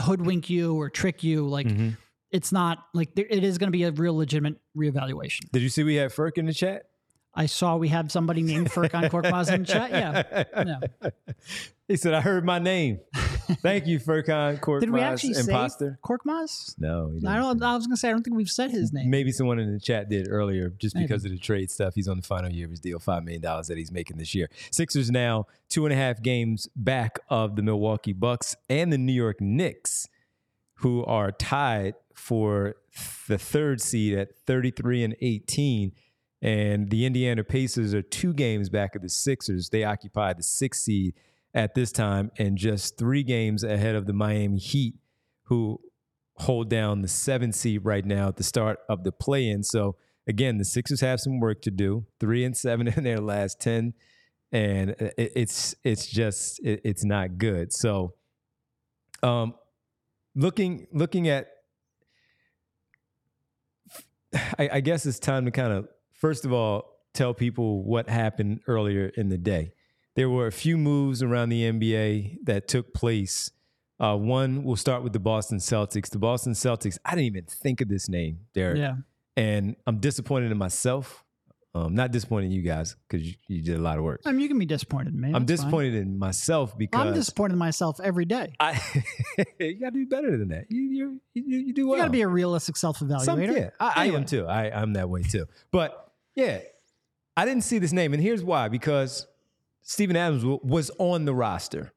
[0.00, 1.46] hoodwink you or trick you.
[1.46, 1.96] Like Mhm.
[2.32, 5.50] it's not like there, it is going to be a real legitimate reevaluation.
[5.52, 6.86] Did you see we had Ferk in the chat?
[7.34, 9.90] I saw we have somebody named Furkan Korkmaz in the chat.
[9.90, 10.44] Yeah.
[11.02, 11.10] Yeah.
[11.88, 12.98] He said, I heard my name.
[13.62, 15.98] Thank you, Furkan Korkmaz, Did we actually imposter.
[16.02, 16.74] say Korkmaz?
[16.78, 17.62] No, I don't.
[17.62, 19.10] I was gonna say I don't think we've said his name.
[19.10, 21.06] Maybe someone in the chat did earlier, just Maybe.
[21.06, 21.94] because of the trade stuff.
[21.94, 24.48] He's on the final year of his deal, $5 million that he's making this year.
[24.70, 29.12] Sixers now two and a half games back of the Milwaukee Bucks and the New
[29.12, 30.08] York Knicks,
[30.76, 32.76] who are tied for
[33.28, 35.92] the third seed at 33 and 18.
[36.42, 39.68] And the Indiana Pacers are two games back of the Sixers.
[39.68, 41.14] They occupy the sixth seed
[41.54, 44.94] at this time and just three games ahead of the Miami Heat,
[45.44, 45.80] who
[46.36, 49.62] hold down the seventh seed right now at the start of the play in.
[49.62, 52.06] So, again, the Sixers have some work to do.
[52.18, 53.94] Three and seven in their last 10.
[54.50, 57.72] And it's it's just it's not good.
[57.72, 58.12] So
[59.22, 59.54] um
[60.34, 61.48] looking looking at
[64.58, 68.60] I, I guess it's time to kind of first of all tell people what happened
[68.66, 69.72] earlier in the day.
[70.14, 73.50] There were a few moves around the NBA that took place.
[73.98, 76.10] Uh, one, we'll start with the Boston Celtics.
[76.10, 76.98] The Boston Celtics.
[77.04, 78.78] I didn't even think of this name, Derek.
[78.78, 78.96] Yeah.
[79.36, 81.24] And I'm disappointed in myself.
[81.74, 84.20] Um, not disappointed in you guys because you, you did a lot of work.
[84.26, 85.28] I mean, you can be disappointed in me.
[85.28, 85.70] I'm that's fine.
[85.70, 88.52] disappointed in myself because I'm disappointed in myself every day.
[88.60, 88.72] I
[89.58, 90.66] you got to do better than that.
[90.68, 91.96] You you you, you do well.
[91.96, 93.56] You got to be a realistic self Some- evaluator.
[93.56, 94.46] yeah, I, I am too.
[94.46, 95.46] I, I'm that way too.
[95.70, 96.58] But yeah,
[97.38, 99.26] I didn't see this name, and here's why: because
[99.82, 101.92] Steven Adams was on the roster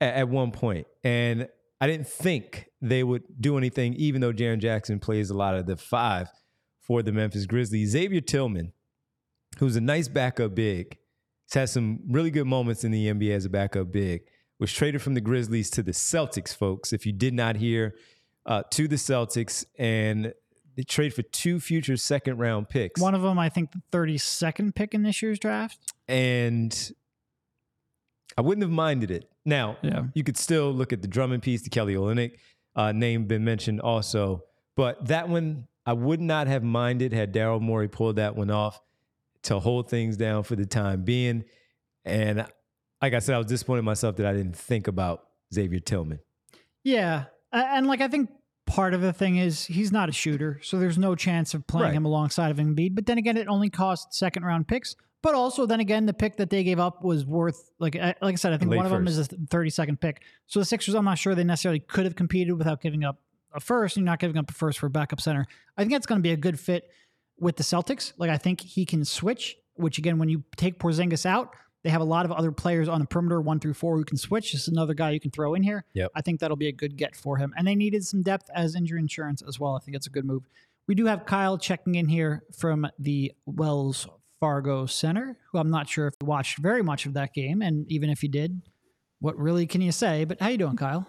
[0.00, 1.48] at, at one point, and
[1.80, 5.66] I didn't think they would do anything, even though Jaren Jackson plays a lot of
[5.66, 6.28] the five
[6.80, 7.90] for the Memphis Grizzlies.
[7.90, 8.72] Xavier Tillman,
[9.58, 10.98] who's a nice backup big,
[11.46, 14.22] has had some really good moments in the NBA as a backup big.
[14.58, 16.92] Was traded from the Grizzlies to the Celtics, folks.
[16.92, 17.94] If you did not hear,
[18.44, 20.32] uh, to the Celtics, and
[20.76, 23.00] they trade for two future second round picks.
[23.00, 25.92] One of them, I think, the 32nd pick in this year's draft.
[26.08, 26.92] And
[28.36, 29.30] I wouldn't have minded it.
[29.44, 30.04] Now, Yeah.
[30.14, 32.32] you could still look at the Drummond piece, the Kelly Olynyk
[32.76, 34.44] uh, name been mentioned also,
[34.76, 38.80] but that one I would not have minded had Daryl Morey pulled that one off
[39.44, 41.44] to hold things down for the time being.
[42.04, 42.46] And
[43.00, 46.20] like I said, I was disappointed in myself that I didn't think about Xavier Tillman.
[46.84, 47.24] Yeah.
[47.52, 48.30] A- And like, I think
[48.68, 50.60] part of the thing is he's not a shooter.
[50.62, 51.94] So there's no chance of playing Right.
[51.94, 52.94] him alongside of Embiid.
[52.94, 54.94] But then again, it only cost second round picks.
[55.20, 58.34] But also, then again, the pick that they gave up was worth, like, I- like
[58.34, 60.22] I said, I think Late one of them is a 32nd pick.
[60.46, 63.20] So the Sixers, I'm not sure they necessarily could have competed without giving up
[63.52, 63.96] a first.
[63.96, 65.46] You're not giving up a first for a backup center.
[65.76, 66.88] I think that's going to be a good fit
[67.40, 68.12] with the Celtics.
[68.16, 71.52] Like, I think he can switch, which again, when you take Porzingis out,
[71.88, 74.18] they have a lot of other players on the perimeter, one through four, who can
[74.18, 74.52] switch.
[74.52, 75.86] Just another guy you can throw in here.
[75.94, 76.10] Yep.
[76.14, 77.54] I think that'll be a good get for him.
[77.56, 79.74] And they needed some depth as injury insurance as well.
[79.74, 80.42] I think it's a good move.
[80.86, 84.06] We do have Kyle checking in here from the Wells
[84.38, 87.62] Fargo Center, who I'm not sure if he watched very much of that game.
[87.62, 88.60] And even if you did,
[89.20, 90.26] what really can you say?
[90.26, 91.08] But how you doing, Kyle?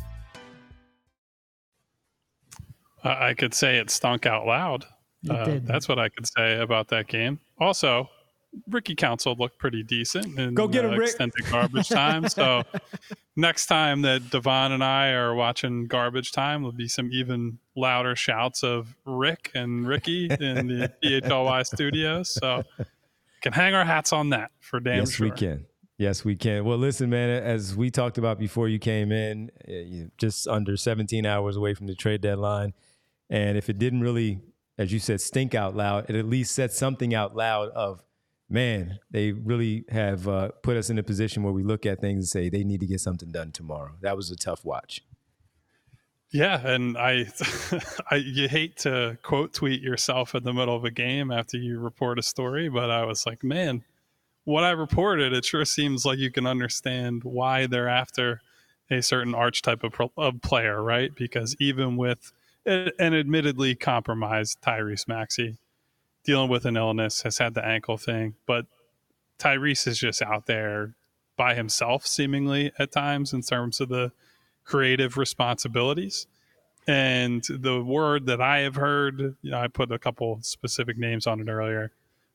[3.03, 4.85] I could say it stunk out loud.
[5.23, 5.67] It Uh, did.
[5.67, 7.39] That's what I could say about that game.
[7.59, 8.09] Also,
[8.69, 11.09] Ricky Council looked pretty decent in Go get him, uh, Rick.
[11.09, 12.27] extended garbage time.
[12.27, 12.63] So
[13.35, 18.15] next time that Devon and I are watching garbage time, there'll be some even louder
[18.15, 22.29] shouts of Rick and Ricky in the PHLY studios.
[22.29, 22.63] So
[23.41, 25.27] can hang our hats on that for damn yes, sure.
[25.27, 25.65] we can.
[25.97, 26.65] Yes, we can.
[26.65, 31.25] Well, listen, man, as we talked about before you came in, uh, just under 17
[31.27, 32.73] hours away from the trade deadline.
[33.31, 34.41] And if it didn't really,
[34.77, 38.03] as you said, stink out loud, it at least said something out loud of,
[38.49, 42.17] man, they really have uh, put us in a position where we look at things
[42.17, 43.93] and say they need to get something done tomorrow.
[44.01, 45.01] That was a tough watch.
[46.29, 47.31] Yeah, and I,
[48.11, 51.79] I, you hate to quote tweet yourself in the middle of a game after you
[51.79, 53.83] report a story, but I was like, man,
[54.43, 58.41] what I reported, it sure seems like you can understand why they're after
[58.89, 61.15] a certain archetype of, of player, right?
[61.15, 62.33] Because even with
[62.65, 65.57] an admittedly compromised Tyrese Maxey
[66.23, 68.65] dealing with an illness, has had the ankle thing, but
[69.39, 70.93] Tyrese is just out there
[71.35, 74.11] by himself, seemingly at times, in terms of the
[74.63, 76.27] creative responsibilities.
[76.87, 81.25] And the word that I have heard, you know, I put a couple specific names
[81.25, 81.91] on it earlier,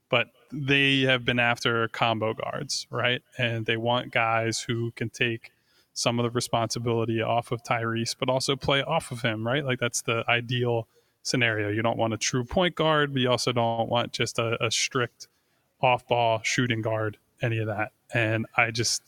[0.08, 3.22] but they have been after combo guards, right?
[3.38, 5.52] And they want guys who can take
[5.96, 9.64] some of the responsibility off of Tyrese, but also play off of him, right?
[9.64, 10.86] Like that's the ideal
[11.22, 11.70] scenario.
[11.70, 14.70] You don't want a true point guard, but you also don't want just a, a
[14.70, 15.26] strict
[15.80, 17.92] off ball shooting guard, any of that.
[18.12, 19.02] And I just,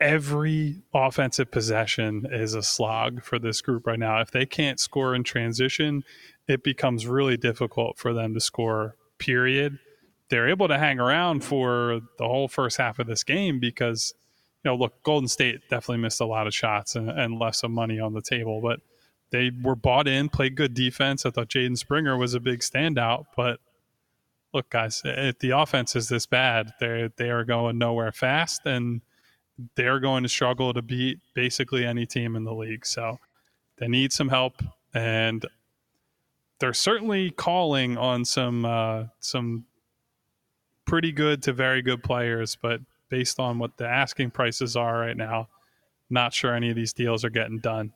[0.00, 4.20] every offensive possession is a slog for this group right now.
[4.20, 6.04] If they can't score in transition
[6.48, 9.78] it becomes really difficult for them to score, period.
[10.28, 14.14] They're able to hang around for the whole first half of this game because,
[14.64, 17.72] you know, look, Golden State definitely missed a lot of shots and, and left some
[17.72, 18.80] money on the table, but
[19.30, 21.26] they were bought in, played good defense.
[21.26, 23.58] I thought Jaden Springer was a big standout, but
[24.52, 29.00] look, guys, if the offense is this bad, they they are going nowhere fast, and
[29.74, 32.86] they're going to struggle to beat basically any team in the league.
[32.86, 33.18] So
[33.78, 34.62] they need some help,
[34.94, 35.44] and
[36.60, 39.64] they're certainly calling on some uh, some
[40.84, 42.80] pretty good to very good players, but
[43.12, 45.46] based on what the asking prices are right now,
[46.08, 47.92] not sure any of these deals are getting done.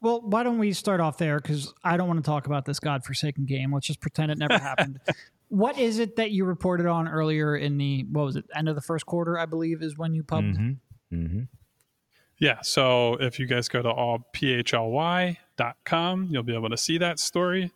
[0.00, 1.40] Well, why don't we start off there?
[1.40, 3.74] Because I don't want to talk about this godforsaken game.
[3.74, 5.00] Let's just pretend it never happened.
[5.50, 8.74] What is it that you reported on earlier in the what was it end of
[8.74, 9.38] the first quarter?
[9.38, 10.58] I believe is when you pubbed.
[10.58, 11.16] Mm-hmm.
[11.16, 11.42] Mm-hmm.
[12.38, 12.60] Yeah.
[12.60, 15.38] So if you guys go to allphly.com,
[16.30, 17.72] you'll be able to see that story.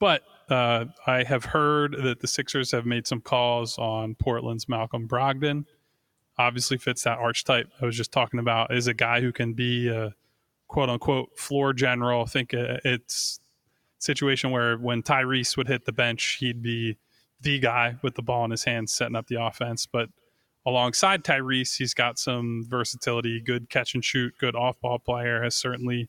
[0.00, 5.06] But uh, I have heard that the Sixers have made some calls on Portland's Malcolm
[5.06, 5.64] Brogdon.
[6.38, 8.74] Obviously fits that archetype I was just talking about.
[8.74, 10.14] Is a guy who can be a
[10.68, 12.22] quote unquote floor general.
[12.22, 13.40] I think uh, it's
[13.98, 16.96] situation where when Tyrese would hit the bench, he'd be
[17.40, 19.86] the guy with the ball in his hands setting up the offense.
[19.86, 20.08] But
[20.66, 25.54] alongside Tyrese, he's got some versatility, good catch and shoot, good off ball player, has
[25.54, 26.08] certainly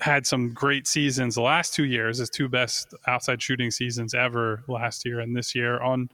[0.00, 4.62] had some great seasons the last two years, his two best outside shooting seasons ever
[4.68, 6.08] last year and this year on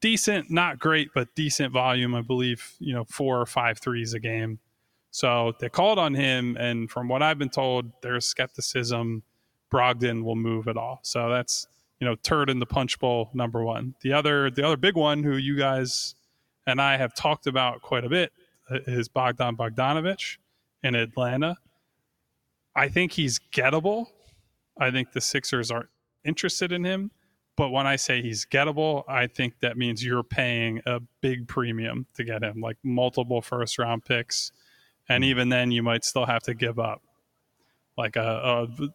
[0.00, 2.14] decent, not great, but decent volume.
[2.14, 4.58] I believe, you know, four or five threes a game.
[5.10, 6.56] So they called on him.
[6.58, 9.22] And from what I've been told, there's skepticism
[9.72, 11.00] Brogdon will move at all.
[11.02, 11.66] So that's,
[12.00, 13.94] you know, turd in the punch bowl number one.
[14.02, 16.14] The other, the other big one who you guys
[16.66, 18.32] and I have talked about quite a bit
[18.70, 20.38] uh, is Bogdan Bogdanovich
[20.82, 21.56] in Atlanta.
[22.74, 24.06] I think he's gettable.
[24.78, 25.88] I think the Sixers are
[26.24, 27.10] interested in him.
[27.60, 32.06] But when I say he's gettable, I think that means you're paying a big premium
[32.14, 34.50] to get him, like multiple first round picks.
[35.10, 37.02] And even then, you might still have to give up
[37.98, 38.88] like a, a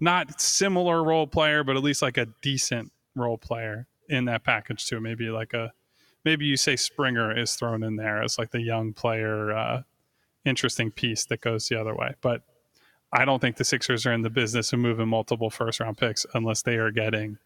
[0.00, 4.86] not similar role player, but at least like a decent role player in that package
[4.86, 4.98] too.
[4.98, 5.74] Maybe like a
[6.24, 9.82] maybe you say Springer is thrown in there as like the young player, uh,
[10.46, 12.14] interesting piece that goes the other way.
[12.22, 12.40] But
[13.12, 16.24] I don't think the Sixers are in the business of moving multiple first round picks
[16.32, 17.36] unless they are getting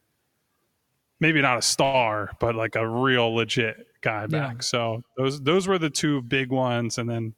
[1.20, 4.56] maybe not a star, but like a real legit guy back.
[4.56, 4.60] Yeah.
[4.60, 7.34] So those those were the two big ones, and then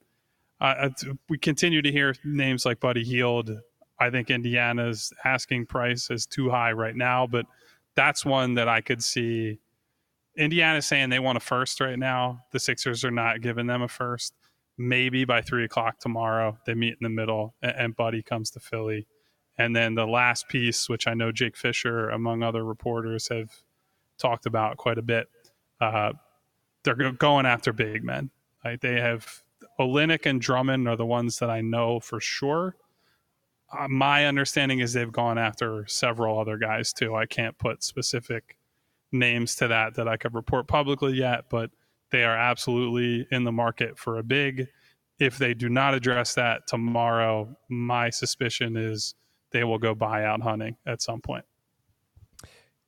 [0.60, 0.88] uh,
[1.28, 3.50] we continue to hear names like Buddy Hield.
[3.98, 7.46] I think Indiana's asking price is too high right now, but
[7.94, 9.60] that's one that I could see.
[10.36, 12.42] Indiana's saying they want a first right now.
[12.52, 14.32] The Sixers are not giving them a first
[14.78, 18.60] maybe by three o'clock tomorrow they meet in the middle and, and, buddy comes to
[18.60, 19.06] philly
[19.58, 23.50] and then the last piece which i know jake fisher among other reporters have
[24.18, 25.28] talked about quite a bit
[25.80, 26.12] uh,
[26.84, 28.30] they're going after big men
[28.64, 28.80] right?
[28.80, 29.42] they have
[29.78, 32.76] Olynyk and drummond are the ones that i know for sure
[33.76, 38.56] uh, my understanding is they've gone after several other guys too i can't put specific
[39.10, 41.70] names to that that i could report publicly yet but
[42.12, 44.68] they are absolutely in the market for a big.
[45.18, 49.14] If they do not address that tomorrow, my suspicion is
[49.50, 51.44] they will go buyout hunting at some point.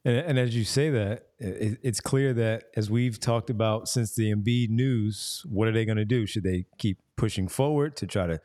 [0.05, 4.15] And, and as you say that, it, it's clear that as we've talked about since
[4.15, 6.27] the Embiid news, what are they going to do?
[6.27, 8.41] Should they keep pushing forward to try to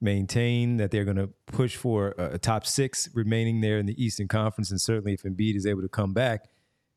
[0.00, 4.02] maintain that they're going to push for a, a, top six remaining there in the
[4.02, 4.70] Eastern Conference?
[4.70, 6.48] And certainly, if Embiid is able to come back,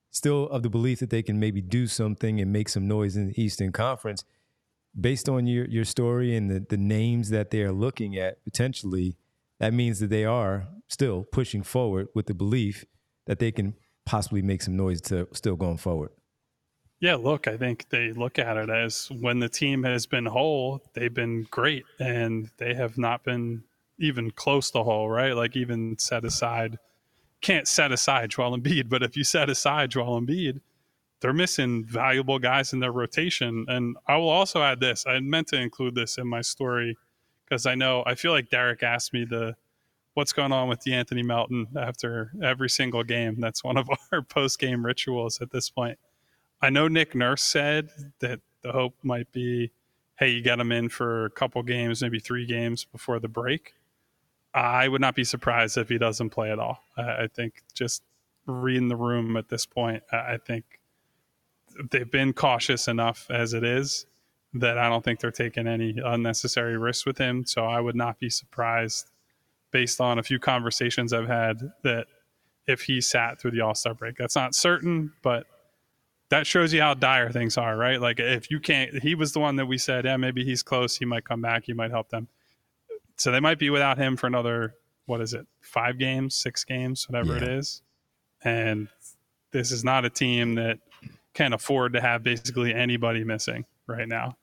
[0.10, 3.28] still of the belief that they can maybe do something and make some noise in
[3.28, 4.24] the Eastern Conference.
[5.00, 9.16] Based on your, your story and the, the names that they are looking at potentially,
[9.60, 12.84] that means that they are still pushing forward with the belief
[13.28, 13.76] that they can
[14.08, 16.12] possibly make some noise to still going forward.
[17.00, 20.82] Yeah, look, I think they look at it as when the team has been whole,
[20.94, 23.64] they've been great and they have not been
[24.00, 25.36] even close to whole, right?
[25.36, 26.80] Like even set aside
[27.42, 30.60] can't set aside Joel Embiid, but if you set aside Joel Embiid,
[31.20, 33.66] they're missing valuable guys in their rotation.
[33.68, 35.06] And I will also add this.
[35.08, 36.98] I meant to include this in my story
[37.46, 39.56] because I know I feel like Derek asked me the
[40.18, 43.40] what's going on with De'Anthony Melton after every single game.
[43.40, 46.00] That's one of our post game rituals at this point.
[46.60, 49.72] I know Nick Nurse said that the hope might be,
[50.16, 53.76] hey, you get him in for a couple games, maybe three games before the break.
[54.56, 56.80] I would not be surprised if he doesn't play at all.
[56.98, 58.02] I think just
[58.48, 60.80] reading the room at this point, I think
[61.92, 64.08] they've been cautious enough as it is
[64.56, 67.46] that I don't think they're taking any unnecessary risks with him.
[67.46, 69.12] So I would not be surprised
[69.72, 72.08] based on a few conversations I've had that
[72.68, 75.46] if he sat through the All Star break, that's not certain, but
[76.30, 78.02] that shows you how dire things are, right?
[78.02, 80.98] Like if you can't, he was the one that we said, yeah, maybe he's close.
[80.98, 81.64] He might come back.
[81.66, 82.28] He might help them.
[83.16, 87.08] So they might be without him for another, what is it, five games, six games,
[87.10, 87.44] whatever yeah.
[87.44, 87.82] it is.
[88.44, 88.90] And
[89.52, 90.80] this is not a team that
[91.34, 94.36] can afford to have basically anybody missing right now.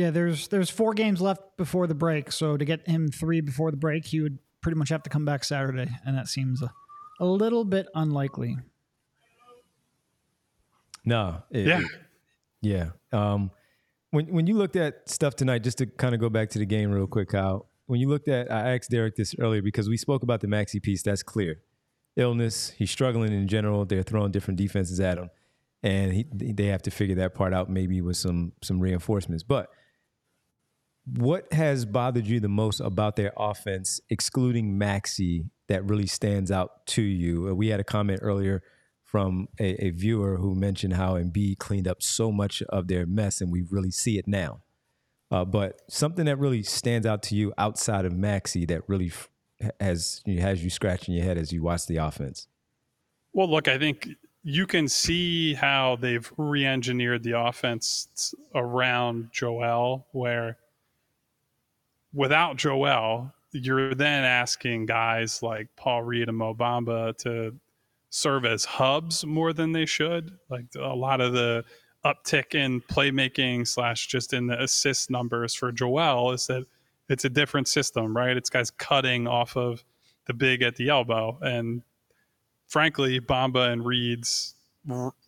[0.00, 3.70] Yeah, there's there's four games left before the break, so to get him three before
[3.70, 6.72] the break, he would pretty much have to come back Saturday, and that seems a,
[7.20, 8.56] a little bit unlikely.
[11.04, 11.42] No.
[11.50, 11.80] It, yeah.
[11.80, 11.86] It,
[12.62, 12.86] yeah.
[13.12, 13.50] Um,
[14.10, 16.64] when when you looked at stuff tonight, just to kind of go back to the
[16.64, 17.68] game real quick, Kyle.
[17.84, 20.80] When you looked at, I asked Derek this earlier because we spoke about the Maxey
[20.80, 21.02] piece.
[21.02, 21.60] That's clear.
[22.16, 22.70] Illness.
[22.70, 23.84] He's struggling in general.
[23.84, 25.28] They're throwing different defenses at him,
[25.82, 29.42] and he, they have to figure that part out maybe with some some reinforcements.
[29.42, 29.68] But
[31.16, 36.86] what has bothered you the most about their offense, excluding Maxey, that really stands out
[36.88, 37.54] to you?
[37.54, 38.62] We had a comment earlier
[39.04, 43.40] from a, a, viewer who mentioned how Embiid cleaned up so much of their mess,
[43.40, 44.60] and we really see it now.
[45.32, 49.28] Uh, but something that really stands out to you outside of Maxey that really f-
[49.80, 52.46] has has you scratching your head as you watch the offense.
[53.32, 54.08] Well, look, I think
[54.42, 60.56] you can see how they've re-engineered the offense around Joel, where
[62.12, 67.54] without Joel, you're then asking guys like Paul Reed and Mo Bamba to
[68.10, 70.32] serve as hubs more than they should.
[70.48, 71.64] Like a lot of the
[72.04, 76.64] uptick in playmaking slash just in the assist numbers for Joel is that
[77.08, 78.36] it's a different system, right?
[78.36, 79.84] It's guys cutting off of
[80.26, 81.82] the big at the elbow, and
[82.68, 84.54] frankly, Bamba and Reed's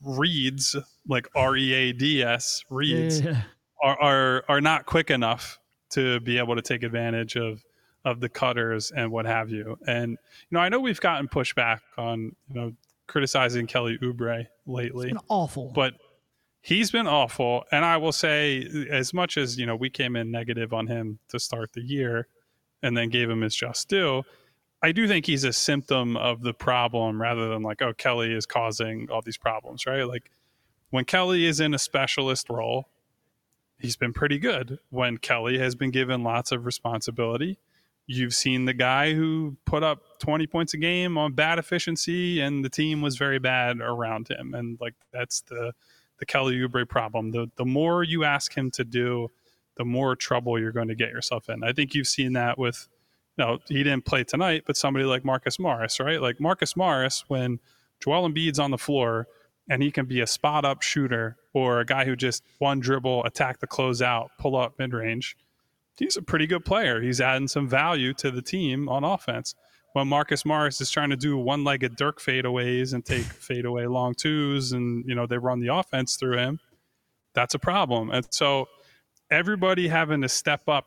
[0.01, 0.77] Reeds
[1.09, 3.43] like R E A D S Reeds yeah.
[3.83, 5.59] are, are are not quick enough
[5.93, 7.65] to be able to take advantage of
[8.05, 9.79] of the cutters and what have you.
[9.87, 10.17] And you
[10.51, 12.73] know, I know we've gotten pushback on you know
[13.07, 15.13] criticizing Kelly Oubre lately.
[15.29, 15.95] awful, but
[16.61, 17.65] he's been awful.
[17.71, 21.19] And I will say, as much as you know, we came in negative on him
[21.29, 22.27] to start the year,
[22.83, 24.23] and then gave him his just due.
[24.85, 28.47] I do think he's a symptom of the problem rather than like, oh, Kelly is
[28.47, 30.03] causing all these problems, right?
[30.03, 30.31] Like
[30.91, 32.89] when Kelly is in a specialist role,
[33.83, 34.79] he's been pretty good.
[34.91, 37.59] When Kelly has been given lots of responsibility,
[38.07, 42.65] you've seen the guy who put up 20 points a game on bad efficiency and
[42.65, 44.55] the team was very bad around him.
[44.55, 45.73] And like that's the
[46.19, 47.33] the Kelly Oubre problem.
[47.33, 49.29] The the more you ask him to do
[49.77, 51.65] the more trouble you're going to get yourself in.
[51.65, 52.89] I think you've seen that with
[53.37, 56.21] you know he didn't play tonight but somebody like Marcus Morris right?
[56.21, 57.59] Like Marcus Morris when
[58.01, 59.27] Joel Embiid's on the floor
[59.69, 63.25] and he can be a spot up shooter or a guy who just one dribble
[63.25, 65.37] attack the closeout pull up mid range
[65.99, 67.01] he's a pretty good player.
[67.01, 69.55] He's adding some value to the team on offense.
[69.93, 74.73] When Marcus Morris is trying to do one-legged Dirk fadeaways and take fadeaway long twos,
[74.73, 76.61] and you know they run the offense through him,
[77.35, 78.11] that's a problem.
[78.11, 78.69] And so
[79.31, 80.87] everybody having to step up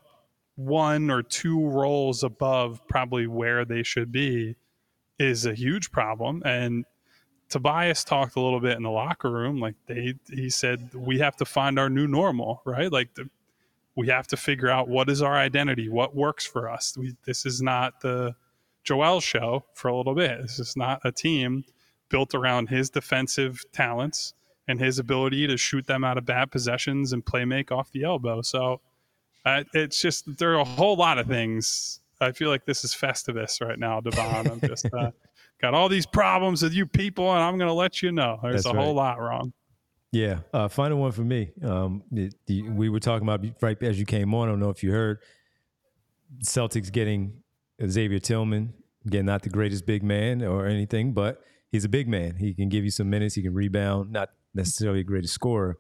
[0.55, 4.55] one or two roles above probably where they should be
[5.19, 6.41] is a huge problem.
[6.45, 6.85] And
[7.55, 9.61] Tobias talked a little bit in the locker room.
[9.61, 12.91] Like they, he said, we have to find our new normal, right?
[12.91, 13.29] Like the,
[13.95, 16.97] we have to figure out what is our identity, what works for us.
[16.97, 18.35] We, this is not the
[18.83, 20.41] Joel show for a little bit.
[20.41, 21.63] This is not a team
[22.09, 24.33] built around his defensive talents
[24.67, 28.03] and his ability to shoot them out of bad possessions and play make off the
[28.03, 28.41] elbow.
[28.41, 28.81] So
[29.45, 32.01] uh, it's just there are a whole lot of things.
[32.19, 34.51] I feel like this is Festivus right now, Devon.
[34.51, 35.11] I'm just uh,
[35.65, 38.63] got all these problems with you people, and I'm going to let you know there's
[38.63, 38.83] That's a right.
[38.83, 39.53] whole lot wrong.
[40.11, 41.51] Yeah, uh, final one for me.
[41.63, 42.31] Um, the,
[42.69, 44.47] we were talking about right as you came on.
[44.47, 45.19] I don't know if you heard
[46.43, 47.41] Celtics getting
[47.85, 48.73] Xavier Tillman.
[49.05, 51.41] Again, not the greatest big man or anything, but
[51.71, 52.37] he's a big man.
[52.37, 53.35] He can give you some minutes.
[53.35, 54.11] He can rebound.
[54.11, 55.77] Not necessarily a greatest scorer.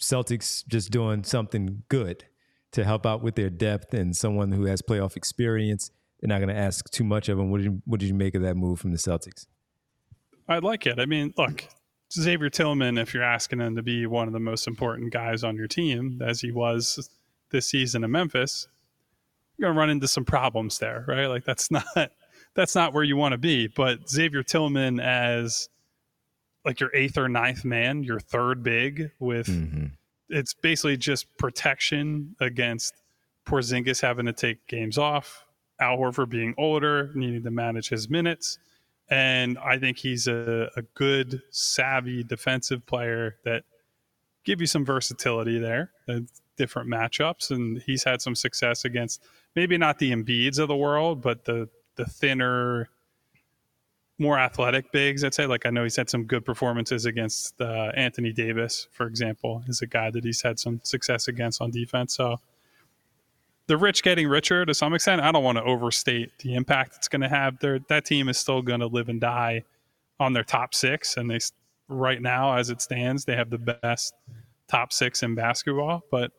[0.00, 2.24] Celtics just doing something good
[2.72, 5.90] to help out with their depth and someone who has playoff experience.
[6.20, 7.50] They're not going to ask too much of him.
[7.50, 9.46] What did you, what did you make of that move from the Celtics?
[10.48, 10.98] I like it.
[10.98, 11.64] I mean, look,
[12.12, 15.56] Xavier Tillman, if you're asking him to be one of the most important guys on
[15.56, 17.08] your team, as he was
[17.50, 18.66] this season in Memphis,
[19.58, 21.26] you're gonna run into some problems there, right?
[21.26, 22.12] Like that's not
[22.54, 23.66] that's not where you want to be.
[23.66, 25.68] But Xavier Tillman as
[26.64, 29.86] like your eighth or ninth man, your third big with mm-hmm.
[30.28, 32.94] it's basically just protection against
[33.46, 35.44] Porzingis having to take games off,
[35.80, 38.58] Al Horford being older, needing to manage his minutes
[39.10, 43.64] and I think he's a, a good, savvy defensive player that
[44.44, 45.92] give you some versatility there,
[46.56, 49.22] different matchups, and he's had some success against
[49.56, 52.90] maybe not the Embiids of the world, but the the thinner,
[54.18, 55.24] more athletic bigs.
[55.24, 55.46] I'd say.
[55.46, 59.80] Like I know he's had some good performances against uh, Anthony Davis, for example, is
[59.80, 62.14] a guy that he's had some success against on defense.
[62.14, 62.40] So
[63.68, 65.20] the rich getting richer to some extent.
[65.20, 67.58] I don't want to overstate the impact it's going to have.
[67.60, 69.62] There, that team is still going to live and die
[70.18, 71.38] on their top six, and they
[71.88, 74.14] right now, as it stands, they have the best
[74.68, 76.02] top six in basketball.
[76.10, 76.32] But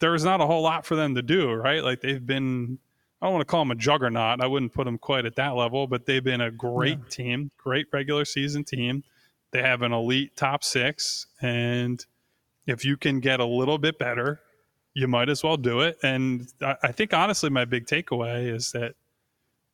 [0.00, 1.84] there's not a whole lot for them to do, right?
[1.84, 2.78] Like they've been.
[3.22, 4.40] I don't want to call them a juggernaut.
[4.40, 7.08] I wouldn't put them quite at that level, but they've been a great yeah.
[7.10, 9.04] team, great regular season team.
[9.50, 12.02] They have an elite top six, and
[12.66, 14.40] if you can get a little bit better,
[15.00, 15.98] you might as well do it.
[16.02, 16.46] And
[16.82, 18.94] I think honestly, my big takeaway is that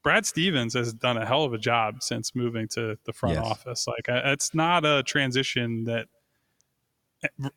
[0.05, 3.45] Brad Stevens has done a hell of a job since moving to the front yes.
[3.45, 3.89] office.
[3.89, 6.07] Like it's not a transition that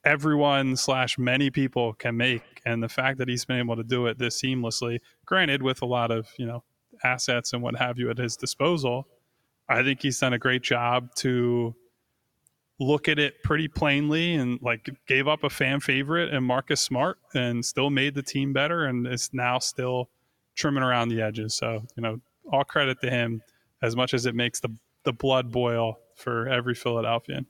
[0.03, 4.07] everyone slash many people can make, and the fact that he's been able to do
[4.07, 6.63] it this seamlessly, granted with a lot of you know
[7.03, 9.07] assets and what have you at his disposal,
[9.69, 11.75] I think he's done a great job to
[12.79, 17.17] look at it pretty plainly and like gave up a fan favorite and Marcus Smart
[17.33, 20.09] and still made the team better and is now still
[20.55, 21.53] trimming around the edges.
[21.55, 22.19] So, you know,
[22.51, 23.41] all credit to him
[23.81, 24.69] as much as it makes the
[25.03, 27.45] the blood boil for every Philadelphian.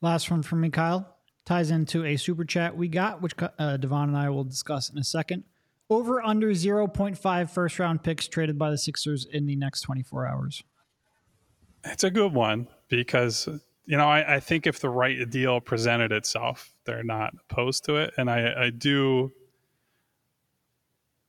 [0.00, 1.16] Last one from me, Kyle.
[1.44, 4.96] Ties into a super chat we got, which uh, Devon and I will discuss in
[4.96, 5.44] a second.
[5.90, 10.62] Over under 0.5 first round picks traded by the Sixers in the next 24 hours.
[11.84, 13.46] It's a good one because
[13.86, 17.96] you know, I, I, think if the right deal presented itself, they're not opposed to
[17.96, 18.14] it.
[18.16, 19.32] And I, I do.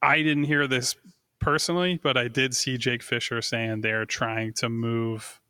[0.01, 0.95] I didn't hear this
[1.39, 5.41] personally, but I did see Jake Fisher saying they're trying to move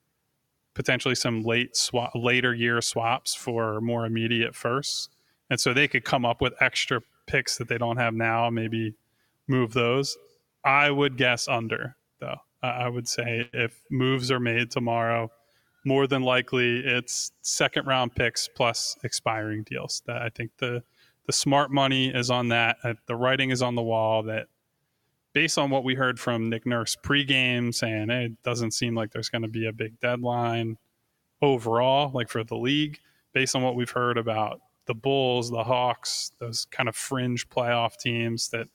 [0.74, 5.10] potentially some late swap, later year swaps for more immediate firsts,
[5.50, 8.50] and so they could come up with extra picks that they don't have now.
[8.50, 8.96] Maybe
[9.48, 10.18] move those.
[10.64, 12.38] I would guess under though.
[12.64, 15.30] I would say if moves are made tomorrow
[15.86, 20.02] more than likely it's second round picks plus expiring deals.
[20.08, 20.84] That I think the
[21.26, 22.78] the smart money is on that.
[22.84, 24.48] Uh, the writing is on the wall that
[25.34, 29.12] based on what we heard from Nick Nurse pregame saying hey, it doesn't seem like
[29.12, 30.78] there's going to be a big deadline
[31.42, 33.00] overall like for the league
[33.34, 37.98] based on what we've heard about the Bulls, the Hawks, those kind of fringe playoff
[37.98, 38.68] teams that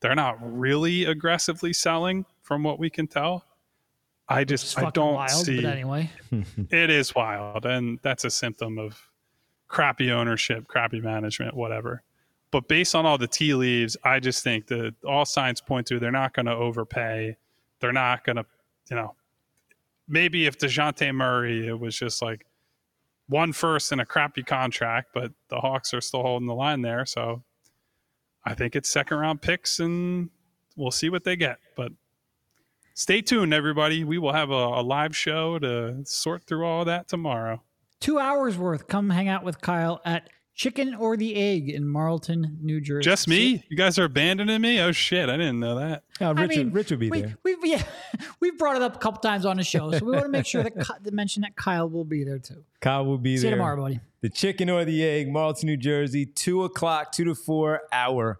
[0.00, 3.44] they're not really aggressively selling from what we can tell.
[4.28, 5.60] I just I don't wild, see.
[5.60, 6.10] But anyway,
[6.70, 9.00] it is wild, and that's a symptom of
[9.68, 12.02] crappy ownership, crappy management, whatever.
[12.50, 15.98] But based on all the tea leaves, I just think that all signs point to
[15.98, 17.36] they're not going to overpay.
[17.80, 18.46] They're not going to,
[18.88, 19.14] you know,
[20.06, 22.46] maybe if Dejounte Murray, it was just like
[23.28, 27.04] one first in a crappy contract, but the Hawks are still holding the line there.
[27.06, 27.42] So
[28.44, 30.30] I think it's second round picks, and
[30.76, 31.58] we'll see what they get.
[31.76, 31.92] But
[32.94, 34.04] stay tuned, everybody.
[34.04, 37.62] We will have a, a, live show to sort through all that tomorrow.
[38.00, 38.86] Two hours worth.
[38.86, 43.04] Come hang out with Kyle at Chicken or the Egg in Marlton, New Jersey.
[43.04, 43.64] Just me?
[43.68, 44.80] You guys are abandoning me?
[44.80, 45.28] Oh shit!
[45.28, 46.04] I didn't know that.
[46.20, 47.36] Oh, Rich, I mean, Rich will be we, there.
[47.42, 47.82] We've yeah,
[48.40, 50.46] we've brought it up a couple times on the show, so we want to make
[50.46, 52.62] sure that to mention that Kyle will be there too.
[52.80, 53.48] Kyle will be See there.
[53.48, 54.00] See you tomorrow, buddy.
[54.20, 58.38] The Chicken or the Egg, Marlton, New Jersey, two o'clock, two to four hour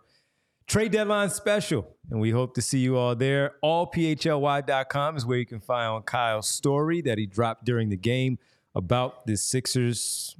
[0.67, 3.57] Trade deadline special, and we hope to see you all there.
[3.62, 8.39] Allphly.com is where you can find on Kyle's story that he dropped during the game
[8.75, 10.37] about the Sixers,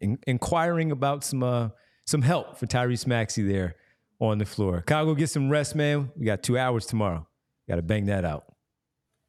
[0.00, 1.70] in- inquiring about some uh,
[2.04, 3.76] some help for Tyrese Maxey there
[4.20, 4.82] on the floor.
[4.86, 6.10] Kyle, go get some rest, man.
[6.16, 7.26] We got two hours tomorrow.
[7.68, 8.44] Got to bang that out.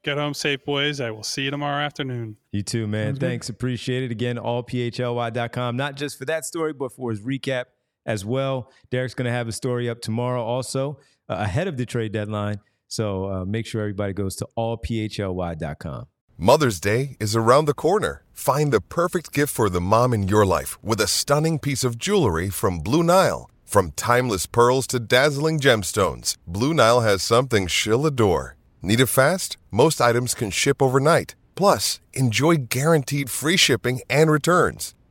[0.03, 0.99] Get home safe, boys.
[0.99, 2.35] I will see you tomorrow afternoon.
[2.51, 3.13] You too, man.
[3.13, 3.47] Sounds Thanks.
[3.47, 3.55] Good.
[3.55, 4.11] Appreciate it.
[4.11, 7.65] Again, allphly.com, not just for that story, but for his recap
[8.05, 8.71] as well.
[8.89, 10.99] Derek's going to have a story up tomorrow also
[11.29, 12.59] uh, ahead of the trade deadline.
[12.87, 16.05] So uh, make sure everybody goes to allphly.com.
[16.37, 18.23] Mother's Day is around the corner.
[18.33, 21.97] Find the perfect gift for the mom in your life with a stunning piece of
[21.97, 23.49] jewelry from Blue Nile.
[23.65, 28.55] From timeless pearls to dazzling gemstones, Blue Nile has something she'll adore.
[28.81, 29.57] Need it fast?
[29.71, 31.35] Most items can ship overnight.
[31.55, 34.93] Plus, enjoy guaranteed free shipping and returns.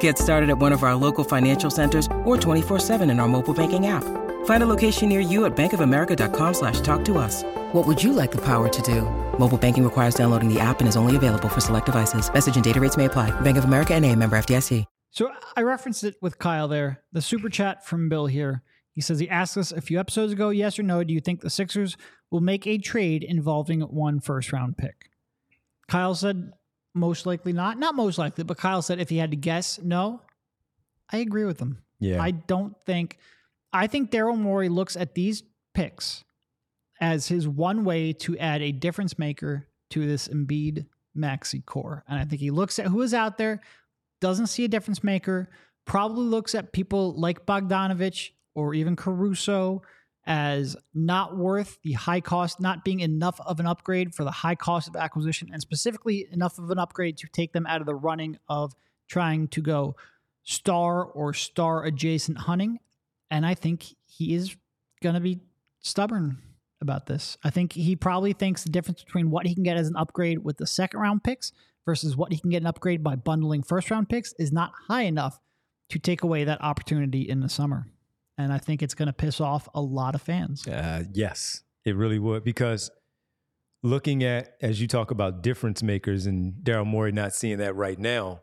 [0.00, 3.86] Get started at one of our local financial centers or 24-7 in our mobile banking
[3.86, 4.02] app.
[4.46, 7.44] Find a location near you at bankofamerica.com slash talk to us.
[7.72, 9.02] What would you like the power to do?
[9.38, 12.32] Mobile banking requires downloading the app and is only available for select devices.
[12.32, 13.30] Message and data rates may apply.
[13.42, 14.84] Bank of America and a member FDIC.
[15.16, 17.02] So I referenced it with Kyle there.
[17.10, 18.62] The super chat from Bill here.
[18.92, 21.40] He says he asked us a few episodes ago, yes or no, do you think
[21.40, 21.96] the Sixers
[22.30, 25.10] will make a trade involving one first round pick?
[25.88, 26.52] Kyle said
[26.96, 27.78] most likely not.
[27.78, 30.22] Not most likely, but Kyle said if he had to guess, no.
[31.12, 31.78] I agree with him.
[32.00, 32.20] Yeah.
[32.20, 33.18] I don't think
[33.72, 35.42] I think Daryl Morey looks at these
[35.74, 36.24] picks
[37.00, 42.02] as his one way to add a difference maker to this Embiid Maxey core.
[42.08, 43.60] And I think he looks at who is out there,
[44.20, 45.50] doesn't see a difference maker,
[45.84, 49.82] probably looks at people like Bogdanovich or even Caruso
[50.26, 54.54] as not worth the high cost, not being enough of an upgrade for the high
[54.54, 57.94] cost of acquisition, and specifically enough of an upgrade to take them out of the
[57.94, 58.74] running of
[59.08, 59.94] trying to go
[60.42, 62.78] star or star adjacent hunting.
[63.30, 64.56] And I think he is
[65.02, 65.40] going to be
[65.80, 66.38] stubborn
[66.80, 67.38] about this.
[67.44, 70.44] I think he probably thinks the difference between what he can get as an upgrade
[70.44, 71.52] with the second round picks
[71.84, 75.02] versus what he can get an upgrade by bundling first round picks is not high
[75.02, 75.38] enough
[75.88, 77.86] to take away that opportunity in the summer.
[78.38, 80.66] And I think it's going to piss off a lot of fans.
[80.66, 82.44] Uh, yes, it really would.
[82.44, 82.90] Because
[83.82, 87.98] looking at, as you talk about difference makers and Daryl Morey not seeing that right
[87.98, 88.40] now,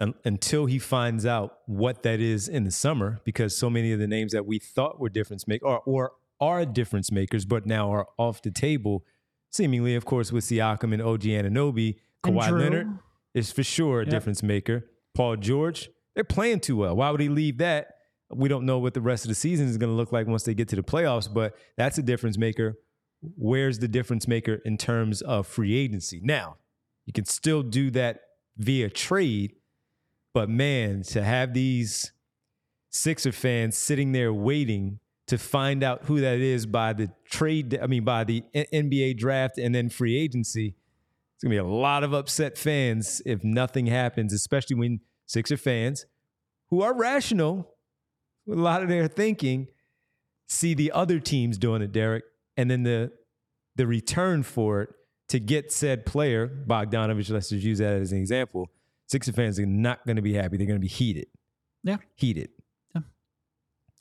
[0.00, 3.98] un- until he finds out what that is in the summer, because so many of
[3.98, 7.92] the names that we thought were difference makers or, or are difference makers, but now
[7.92, 9.04] are off the table,
[9.50, 11.96] seemingly, of course, with Siakam and OG Anunoby.
[12.24, 12.50] Kawhi.
[12.50, 12.98] Leonard
[13.34, 14.10] is for sure a Yep.
[14.10, 14.86] difference maker.
[15.14, 16.96] Paul George, they're playing too well.
[16.96, 17.96] Why would he leave that?
[18.34, 20.44] We don't know what the rest of the season is going to look like once
[20.44, 22.78] they get to the playoffs, but that's a difference maker.
[23.36, 26.20] Where's the difference maker in terms of free agency?
[26.22, 26.56] Now,
[27.06, 28.20] you can still do that
[28.56, 29.54] via trade,
[30.32, 32.12] but man, to have these
[32.90, 37.86] Sixer fans sitting there waiting to find out who that is by the trade, I
[37.86, 40.74] mean, by the NBA draft and then free agency,
[41.34, 46.04] it's gonna be a lot of upset fans if nothing happens, especially when Sixer fans,
[46.68, 47.71] who are rational
[48.48, 49.68] a lot of their thinking,
[50.48, 52.24] see the other teams doing it, Derek,
[52.56, 53.12] and then the
[53.76, 54.90] the return for it
[55.28, 58.68] to get said player, Bogdanovich, let's just use that as an example.
[59.08, 60.56] Sixer fans are not going to be happy.
[60.58, 61.26] They're going to be heated.
[61.82, 61.96] Yeah.
[62.16, 62.50] Heated.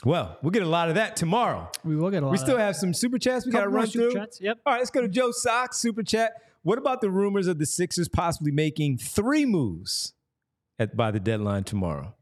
[0.04, 1.70] Well, we'll get a lot of that tomorrow.
[1.84, 3.88] We will get a lot We still have some super chats we got to run
[3.88, 4.14] through.
[4.14, 4.58] chats, Yep.
[4.66, 6.34] All right, let's go to Joe Sox super chat.
[6.64, 10.14] What about the rumors of the Sixers possibly making three moves
[10.80, 12.16] at by the deadline tomorrow?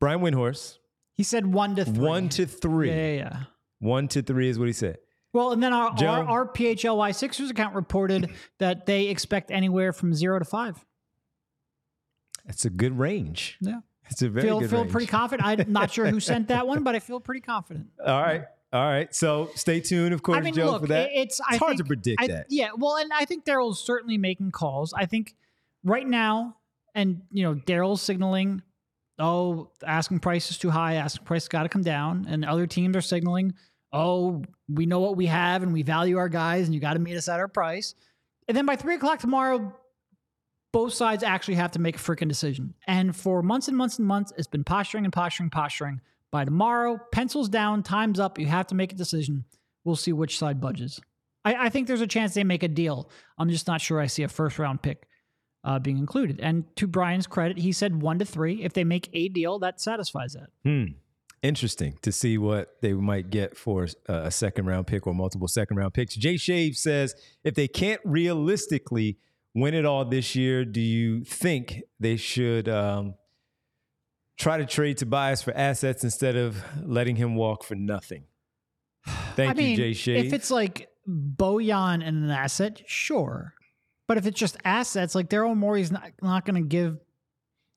[0.00, 0.77] Brian Windhorst.
[1.18, 1.98] He said one to three.
[1.98, 2.88] One to three.
[2.88, 3.36] Yeah, yeah, yeah.
[3.80, 4.98] One to three is what he said.
[5.32, 6.06] Well, and then our, Joe?
[6.06, 10.82] our, our PHLY Sixers account reported that they expect anywhere from zero to five.
[12.46, 13.58] That's a good range.
[13.60, 13.80] Yeah.
[14.10, 14.92] It's a very feel good feel range.
[14.92, 15.46] pretty confident.
[15.46, 17.88] I'm not sure who sent that one, but I feel pretty confident.
[18.06, 18.44] All right.
[18.72, 19.14] All right.
[19.14, 21.10] So stay tuned, of course, I mean, Joe, look, for that.
[21.10, 22.46] it- it's I hard to predict I- that.
[22.48, 24.94] Yeah, well, and I think Daryl's certainly making calls.
[24.94, 25.34] I think
[25.84, 26.56] right now,
[26.94, 28.62] and you know, Daryl's signaling,
[29.18, 30.94] oh, asking price is too high.
[30.94, 33.54] Asking price got to come down, and other teams are signaling,
[33.92, 36.98] oh, we know what we have and we value our guys, and you got to
[36.98, 37.94] meet us at our price.
[38.46, 39.74] And then by three o'clock tomorrow,
[40.72, 42.74] both sides actually have to make a freaking decision.
[42.86, 46.00] And for months and months and months, it's been posturing and posturing, posturing.
[46.30, 48.38] By tomorrow, pencils down, time's up.
[48.38, 49.44] You have to make a decision.
[49.84, 51.00] We'll see which side budges.
[51.44, 53.10] I, I think there's a chance they make a deal.
[53.38, 55.06] I'm just not sure I see a first round pick
[55.64, 56.40] uh, being included.
[56.40, 58.62] And to Brian's credit, he said one to three.
[58.62, 60.50] If they make a deal, that satisfies that.
[60.64, 60.92] Hmm.
[61.40, 65.46] Interesting to see what they might get for uh, a second round pick or multiple
[65.46, 66.16] second round picks.
[66.16, 69.18] Jay Shave says if they can't realistically
[69.54, 73.14] win it all this year, do you think they should um,
[74.36, 78.24] try to trade Tobias for assets instead of letting him walk for nothing?
[79.36, 80.26] Thank I mean, you, Jay Shave.
[80.26, 83.54] if it's like Bojan and an asset, sure.
[84.08, 86.98] But if it's just assets, like Daryl Morey's not, not going to give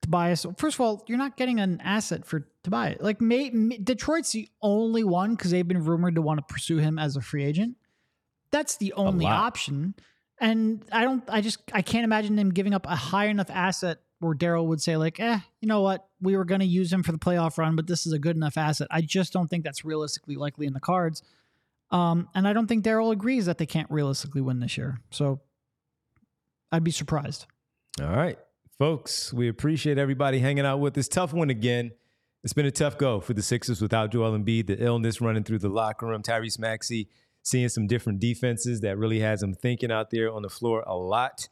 [0.02, 0.46] Tobias.
[0.58, 3.02] First of all, you're not getting an asset for Tobias.
[3.02, 6.78] Like may, may- Detroit's the only one because they've been rumored to want to pursue
[6.78, 7.76] him as a free agent.
[8.50, 9.94] That's the only option.
[10.40, 11.24] And I don't.
[11.30, 11.60] I just.
[11.72, 15.20] I can't imagine them giving up a high enough asset where Daryl would say like,
[15.20, 16.08] "Eh, you know what?
[16.20, 18.36] We were going to use him for the playoff run, but this is a good
[18.36, 21.22] enough asset." I just don't think that's realistically likely in the cards.
[21.92, 25.00] Um, and I don't think Daryl agrees that they can't realistically win this year.
[25.12, 25.42] So
[26.72, 27.46] I'd be surprised.
[28.02, 28.38] All right,
[28.80, 31.92] folks, we appreciate everybody hanging out with this Tough one again.
[32.44, 35.60] It's been a tough go for the Sixers without Joel Embiid, the illness running through
[35.60, 37.08] the locker room, Tyrese Maxey
[37.44, 40.96] seeing some different defenses that really has them thinking out there on the floor a
[40.96, 41.48] lot.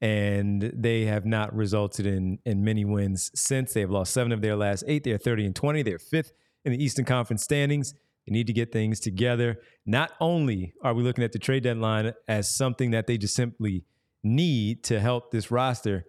[0.00, 3.72] And they have not resulted in in many wins since.
[3.72, 5.04] They have lost seven of their last eight.
[5.04, 5.82] They're 30 and 20.
[5.82, 6.32] They're fifth
[6.64, 7.94] in the Eastern Conference standings.
[8.26, 9.60] They need to get things together.
[9.86, 13.84] Not only are we looking at the trade deadline as something that they just simply
[14.24, 16.06] need to help this roster,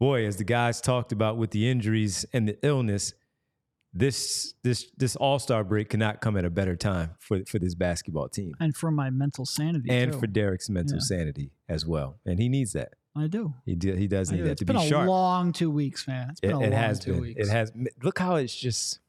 [0.00, 3.14] boy, as the guys talked about with the injuries and the illness,
[3.94, 7.74] this this this All Star break cannot come at a better time for for this
[7.74, 9.90] basketball team And for my mental sanity.
[9.90, 10.18] and too.
[10.18, 11.02] for Derek's mental Yeah.
[11.02, 12.18] sanity as well.
[12.24, 12.94] And he needs that.
[13.14, 13.52] I do.
[13.66, 14.44] He do, he does I need do.
[14.44, 15.06] that It's to been be a sharp.
[15.08, 16.30] long two weeks, man.
[16.30, 17.20] It's been It, a it long has two been.
[17.20, 17.46] weeks.
[17.46, 17.70] It has.
[18.02, 19.00] Look how it's just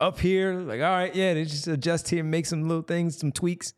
[0.00, 0.54] up here.
[0.54, 3.74] Like, all right, yeah, they just adjust here, make some little things, some tweaks.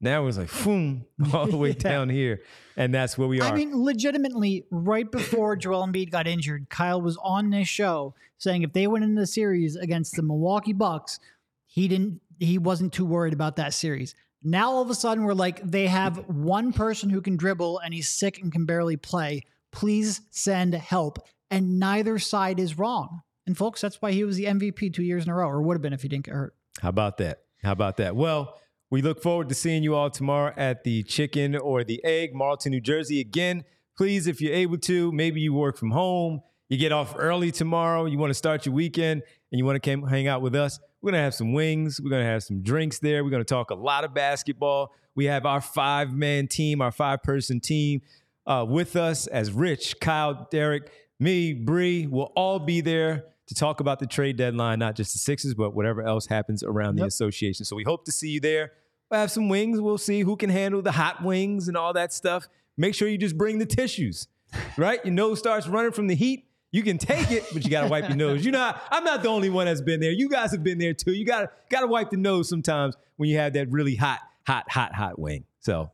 [0.00, 2.40] Now it was like, boom, all the way down here,
[2.76, 3.52] and that's where we are.
[3.52, 8.62] I mean, legitimately, right before Joel Embiid got injured, Kyle was on this show saying
[8.62, 11.20] if they went into the series against the Milwaukee Bucks,
[11.66, 12.20] he didn't.
[12.38, 14.14] He wasn't too worried about that series.
[14.42, 17.92] Now all of a sudden we're like, they have one person who can dribble and
[17.92, 19.42] he's sick and can barely play.
[19.70, 21.18] Please send help.
[21.50, 23.20] And neither side is wrong.
[23.46, 25.74] And folks, that's why he was the MVP two years in a row, or would
[25.74, 26.54] have been if he didn't get hurt.
[26.80, 27.40] How about that?
[27.62, 28.16] How about that?
[28.16, 28.58] Well,
[28.90, 32.72] we look forward to seeing you all tomorrow at the Chicken or the Egg, Marlton,
[32.72, 33.20] New Jersey.
[33.20, 33.64] Again,
[33.96, 38.06] please, if you're able to, maybe you work from home, you get off early tomorrow,
[38.06, 40.78] you want to start your weekend, and you want to come hang out with us.
[41.02, 42.00] We're going to have some wings.
[42.00, 43.24] We're going to have some drinks there.
[43.24, 44.92] We're going to talk a lot of basketball.
[45.14, 48.02] We have our five man team, our five person team
[48.46, 53.80] uh, with us as Rich, Kyle, Derek, me, Bree We'll all be there to talk
[53.80, 57.08] about the trade deadline, not just the Sixers, but whatever else happens around the Yep.
[57.08, 57.64] association.
[57.64, 58.72] So we hope to see you there.
[59.10, 59.80] We'll have some wings.
[59.80, 62.48] We'll see who can handle the hot wings and all that stuff.
[62.76, 64.28] Make sure you just bring the tissues,
[64.76, 65.04] right?
[65.04, 66.46] Your nose starts running from the heat.
[66.72, 68.44] You can take it, but you gotta wipe your nose.
[68.44, 68.80] You're not.
[68.92, 70.12] I'm not the only one that's been there.
[70.12, 71.12] You guys have been there too.
[71.12, 74.94] You gotta gotta wipe the nose sometimes when you have that really hot, hot, hot,
[74.94, 75.44] hot wing.
[75.58, 75.90] So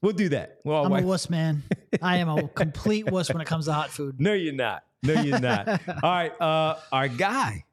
[0.00, 0.60] we'll do that.
[0.64, 1.02] We'll I'm wipe.
[1.02, 1.64] a wuss, man.
[2.00, 4.14] I am a complete wuss when it comes to hot food.
[4.20, 4.84] No, you're not.
[5.02, 5.66] No, you're not.
[6.04, 6.40] All right.
[6.40, 7.64] Uh, our guy,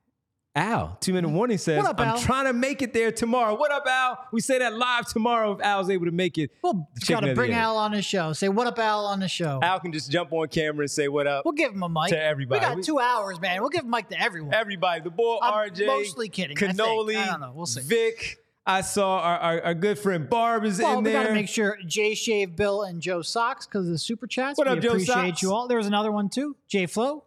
[0.59, 3.55] Al, two minute warning says, up, I'm trying to make it there tomorrow.
[3.55, 4.25] What up, Al?
[4.33, 6.51] We say that live tomorrow if Al's able to make it.
[6.61, 8.33] Well, got to bring Al on the show.
[8.33, 9.61] Say what up, Al, on the show.
[9.63, 11.45] Al can just jump on camera and say what up.
[11.45, 12.59] We'll give him a mic To everybody.
[12.59, 13.61] We got two hours, man.
[13.61, 14.53] We'll give a mic to everyone.
[14.53, 16.61] Everybody, the boy I'm RJ, mostly kidding, I.
[16.61, 17.53] Cannoli, I don't know.
[17.55, 17.81] We'll see.
[17.81, 18.39] Vic.
[18.65, 21.21] I saw our, our, our good friend Barb is well, in we there.
[21.21, 24.27] We got to make sure Jay Shave, Bill, and Joe Socks because of the super
[24.27, 24.57] chats.
[24.57, 25.41] What we up, Joe appreciate Socks?
[25.41, 25.67] you all.
[25.67, 26.55] There was another one too.
[26.67, 27.23] Jay Flo.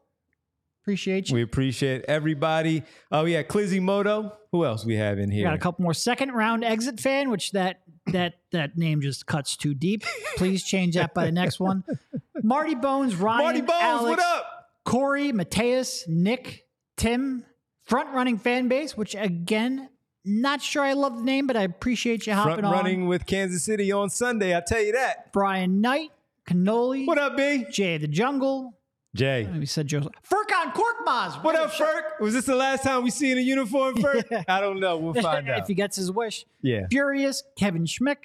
[0.82, 1.36] Appreciate you.
[1.36, 2.82] we appreciate everybody.
[3.12, 4.36] Oh yeah, Clizzy Moto.
[4.50, 5.44] Who else we have in We here?
[5.44, 9.56] got a couple more second round exit fan, which that that that name just cuts
[9.56, 10.02] too deep.
[10.36, 11.84] Please change that by the next one.
[12.42, 14.68] Marty Bones, Ryan, Marty Bones, Alex, what up?
[14.84, 16.66] Corey, Mateus, Nick,
[16.96, 17.44] Tim,
[17.84, 19.88] front running fan base, which again,
[20.24, 22.72] not sure I love the name, but I appreciate you hopping Front on.
[22.72, 24.56] running with Kansas City on Sunday.
[24.56, 25.32] I tell you that.
[25.32, 26.10] Brian Knight,
[26.48, 27.64] Cannoli, What up, B?
[27.70, 28.76] Jay the Jungle.
[29.14, 29.46] Jay.
[29.58, 30.00] We said Joe.
[30.00, 31.42] Furkan Korkmaz.
[31.44, 32.18] What up, Ferk?
[32.20, 34.24] Was this the last time we see in a uniform, Ferk?
[34.30, 34.44] Yeah.
[34.48, 34.96] I don't know.
[34.96, 35.58] We'll find out.
[35.60, 36.46] if he gets his wish.
[36.62, 36.86] Yeah.
[36.90, 38.16] Furious, Kevin Schmick.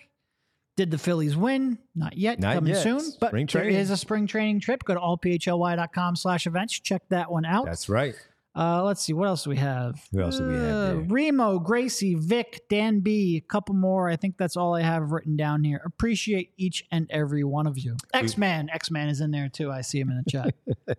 [0.77, 1.79] Did the Phillies win?
[1.95, 2.39] Not yet.
[2.39, 2.83] Not coming yet.
[2.83, 3.01] soon.
[3.19, 3.79] But Spring there training.
[3.79, 4.83] is a spring training trip.
[4.85, 6.79] Go to allphly.com slash events.
[6.79, 7.65] Check that one out.
[7.65, 8.13] That's right.
[8.57, 9.13] Uh, let's see.
[9.13, 10.01] What else do we have?
[10.11, 10.95] Who else do we have Uh, there?
[11.07, 13.37] Remo, Gracie, Vic, Dan B.
[13.37, 14.09] A couple more.
[14.09, 15.79] I think that's all I have written down here.
[15.85, 17.95] Appreciate each and every one of you.
[18.13, 18.69] X Man.
[18.73, 19.71] X Man is in there too.
[19.71, 20.55] I see him in the chat.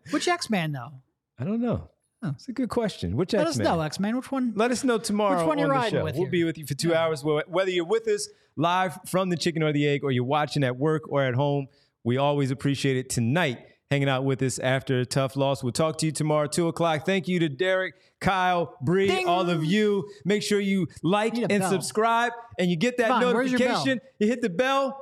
[0.13, 0.91] Which X Man, though?
[1.39, 1.89] I don't know.
[2.23, 2.31] Oh.
[2.31, 3.17] It's a good question.
[3.17, 3.67] Which Let X-Men?
[3.67, 4.17] us know, X Man.
[4.17, 4.53] Which one?
[4.57, 6.05] Let us know tomorrow Which one on you're riding show.
[6.05, 6.31] with we'll here?
[6.31, 7.23] be with you for two hours.
[7.25, 10.77] Whether you're with us live from the chicken or the egg, or you're watching at
[10.77, 11.69] work or at home,
[12.03, 13.09] we always appreciate it.
[13.09, 13.61] Tonight,
[13.91, 15.63] hanging out with us after a tough loss.
[15.63, 17.07] We'll talk to you tomorrow, two o'clock.
[17.07, 19.27] Thank you to Derek, Kyle, Bree, Ding.
[19.27, 20.09] all of you.
[20.25, 21.71] Make sure you like and bell.
[21.71, 24.01] subscribe, and you get that where's notification.
[24.19, 25.01] You hit the bell.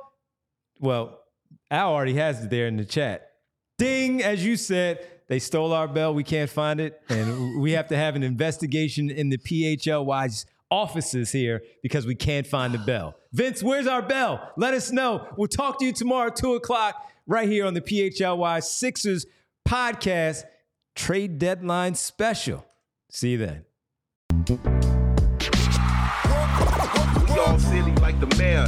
[0.79, 1.19] Well,
[1.69, 3.31] Al already has it there in the chat.
[3.77, 6.13] Ding, as you said, they stole our bell.
[6.13, 7.01] We can't find it.
[7.09, 12.45] And we have to have an investigation in the PHLY's offices here because we can't
[12.45, 13.15] find the bell.
[13.31, 14.51] Vince, where's our bell?
[14.57, 15.27] Let us know.
[15.37, 16.95] We'll talk to you tomorrow, 2 o'clock,
[17.25, 19.25] right here on the PHLY Sixers
[19.67, 20.43] podcast
[20.95, 22.65] trade deadline special.
[23.09, 23.65] See you then.
[27.29, 28.67] We all silly like the mayor.